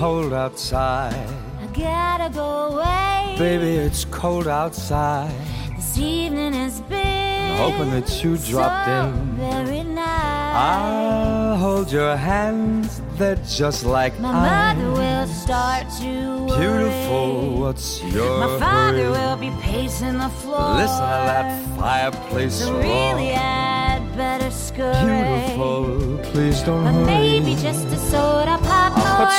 Cold 0.00 0.32
outside. 0.32 1.28
I 1.62 1.66
gotta 1.76 2.30
go 2.32 2.48
away. 2.72 3.34
Baby, 3.38 3.72
it's 3.86 4.06
cold 4.06 4.48
outside. 4.48 5.30
This 5.76 5.98
evening 5.98 6.54
has 6.54 6.80
been 6.82 7.56
Hoping 7.58 7.90
that 7.90 8.08
you 8.24 8.38
dropped 8.38 8.86
so 8.86 9.08
in. 9.08 9.36
very 9.36 9.82
nice. 9.82 10.56
I'll 10.70 11.56
hold 11.58 11.92
your 11.92 12.16
hands, 12.16 13.02
they're 13.18 13.36
just 13.60 13.84
like 13.84 14.18
My 14.20 14.30
ice. 14.30 14.76
mother 14.78 14.90
will 15.00 15.26
start 15.26 15.84
to 16.00 16.46
worry. 16.46 16.58
Beautiful, 16.60 17.60
what's 17.60 18.02
your 18.02 18.38
My 18.40 18.58
father 18.58 19.04
hurry? 19.04 19.10
will 19.10 19.36
be 19.36 19.50
pacing 19.60 20.16
the 20.16 20.30
floor. 20.40 20.76
Listen 20.76 21.04
to 21.14 21.20
that 21.32 21.46
fireplace 21.78 22.54
So 22.64 22.72
roar. 22.72 22.80
really, 22.80 23.32
I'd 23.34 24.02
better 24.16 24.50
scurry. 24.50 25.04
Beautiful, 25.04 26.18
please 26.32 26.62
don't 26.62 26.84
But 26.84 26.94
hurry. 26.94 27.04
maybe 27.04 27.52
just 27.60 27.84
a 27.88 27.98
soda 28.10 28.56
pop 28.62 28.62
I'll 28.62 28.68
put 28.68 28.88
more. 28.88 28.89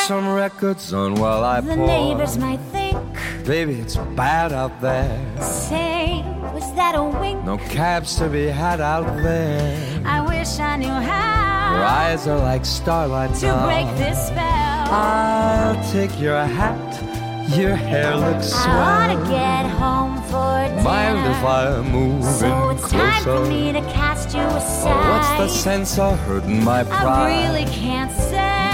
Some 0.07 0.27
records 0.33 0.93
on 0.93 1.15
while 1.15 1.43
I 1.43 1.61
The 1.61 1.75
pour. 1.75 1.87
neighbors 1.87 2.37
might 2.37 2.59
think, 2.71 2.97
Baby, 3.45 3.75
it's 3.79 3.95
bad 4.15 4.51
out 4.53 4.79
there. 4.81 5.19
say, 5.41 6.23
was 6.53 6.73
that 6.75 6.95
a 6.95 7.03
wink? 7.03 7.43
No 7.45 7.57
cabs 7.57 8.15
to 8.17 8.27
be 8.29 8.47
had 8.47 8.79
out 8.81 9.05
there. 9.23 9.77
I 10.05 10.21
wish 10.21 10.59
I 10.59 10.77
knew 10.77 10.87
Your 10.87 11.01
how 11.01 11.83
eyes 12.03 12.27
are 12.27 12.37
like 12.37 12.65
starlight 12.65 13.33
to 13.35 13.47
now. 13.47 13.65
break 13.65 13.87
this 13.97 14.27
spell. 14.27 14.93
I'll 14.93 15.91
take 15.91 16.19
your 16.19 16.37
hat. 16.43 16.77
Your 17.57 17.75
hair 17.75 18.15
looks 18.15 18.53
I 18.53 18.63
swell. 18.63 18.77
wanna 18.77 19.29
get 19.29 19.65
home 19.81 20.15
for 20.31 20.67
dinner. 20.69 20.83
Mind 20.83 21.17
if 21.33 21.43
I 21.43 21.81
move 21.81 22.23
so 22.23 22.69
it's 22.69 22.89
time 22.89 23.23
for 23.23 23.45
me 23.45 23.73
to 23.73 23.81
cast 23.91 24.33
you 24.33 24.41
aside. 24.41 24.91
Oh, 24.93 25.11
what's 25.11 25.53
the 25.53 25.59
sense 25.59 25.97
of 25.99 26.17
hurting 26.19 26.63
my 26.63 26.83
pride? 26.83 27.03
I 27.03 27.49
really 27.51 27.65
can't. 27.71 28.11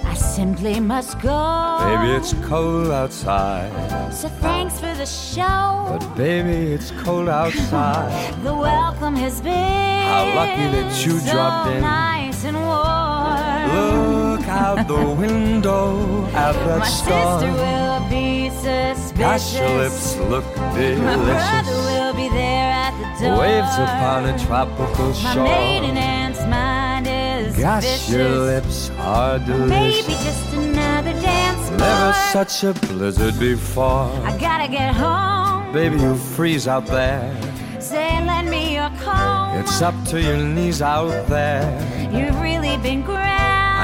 I 0.07 0.15
simply 0.15 0.81
must 0.81 1.21
go. 1.21 1.79
Baby, 1.85 2.13
it's 2.17 2.35
cold 2.47 2.91
outside. 2.91 3.71
So 4.13 4.29
thanks 4.29 4.79
for 4.81 4.95
the 4.95 5.07
show. 5.07 5.87
But 5.99 6.15
baby, 6.17 6.73
it's 6.73 6.91
cold 7.03 7.29
outside. 7.29 8.13
The 8.45 8.55
welcome 8.55 9.17
has 9.17 9.41
been 9.41 10.03
How 10.13 10.25
lucky 10.41 10.67
that 10.77 11.07
you 11.07 11.19
so 11.19 11.33
dropped 11.33 11.71
in. 11.71 11.81
nice 11.83 12.45
and 12.45 12.57
warm. 12.57 14.24
Out 14.55 14.87
the 14.87 15.05
window 15.25 16.25
at 16.27 16.53
that 16.67 16.79
My 16.79 16.87
storm. 16.87 17.41
sister 17.41 17.53
will 17.53 18.01
be 18.09 18.51
suspicious. 18.51 19.13
Gosh, 19.19 19.55
your 19.59 19.69
lips 19.83 20.17
look 20.33 20.45
delicious. 20.55 21.01
My 21.01 21.17
brother 21.17 21.79
will 21.91 22.15
be 22.15 22.29
there 22.29 22.71
at 22.85 22.93
the 23.19 23.27
door. 23.27 23.39
Waves 23.39 23.75
upon 23.87 24.27
a 24.27 24.39
tropical 24.47 25.09
My 25.09 25.35
shore. 25.35 25.45
maiden 25.45 25.97
aunt's 25.97 26.41
mind 26.47 27.07
is 27.07 27.57
Gosh, 27.59 27.83
vicious. 27.85 28.11
your 28.11 28.29
lips 28.53 28.91
are 28.99 29.39
delicious. 29.41 30.07
Maybe 30.09 30.15
just 30.25 30.53
another 30.55 31.13
dance 31.21 31.67
floor. 31.69 31.79
Never 31.79 32.13
such 32.33 32.65
a 32.65 32.73
blizzard 32.87 33.39
before. 33.39 34.11
I 34.25 34.37
gotta 34.39 34.69
get 34.71 34.95
home. 34.95 35.73
Baby, 35.73 35.97
you 36.01 36.15
freeze 36.37 36.69
out 36.69 36.87
there. 36.87 37.25
Say, 37.81 38.25
lend 38.25 38.49
me 38.51 38.75
your 38.75 38.91
comb. 39.03 39.59
It's 39.59 39.83
up 39.83 39.95
to 40.11 40.21
your 40.21 40.37
knees 40.39 40.81
out 40.81 41.27
there. 41.29 41.65
You've 42.13 42.41
really 42.41 42.77
been 42.79 43.03
grand. 43.03 43.34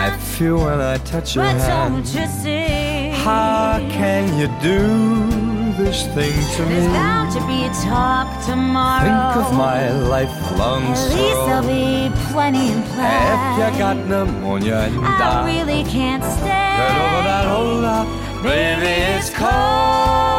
I 0.00 0.16
feel 0.16 0.56
when 0.64 0.80
I 0.80 0.96
touch 0.98 1.36
your 1.36 1.44
but 1.44 1.56
hand. 1.60 1.94
don't 1.94 2.14
you 2.14 2.26
see? 2.26 3.10
How 3.24 3.78
can 3.90 4.22
you 4.40 4.48
do 4.62 4.78
this 5.76 6.06
thing 6.14 6.32
to 6.56 6.62
There's 6.62 6.86
me? 6.86 6.92
bound 6.92 7.30
to 7.32 7.40
be 7.46 7.64
a 7.64 7.72
talk 7.84 8.26
tomorrow. 8.46 9.34
Think 9.34 9.46
of 9.46 9.52
my 9.54 9.90
lifelong 10.14 10.84
At 10.84 11.08
least 11.12 11.40
there'll 11.46 11.66
be 11.66 12.10
plenty 12.32 12.72
in 12.72 12.82
play. 12.94 13.20
If 13.34 13.72
you 13.74 13.78
got 13.78 13.96
pneumonia 14.10 14.76
and 14.88 15.04
I 15.04 15.18
die, 15.18 15.46
really 15.52 15.84
can't 15.84 16.24
stay. 16.24 16.46
get 16.80 16.96
over 17.04 17.22
that 17.28 17.44
hold 17.54 17.84
up, 17.84 18.06
baby. 18.42 18.92
It's 19.18 19.28
cold 19.28 20.29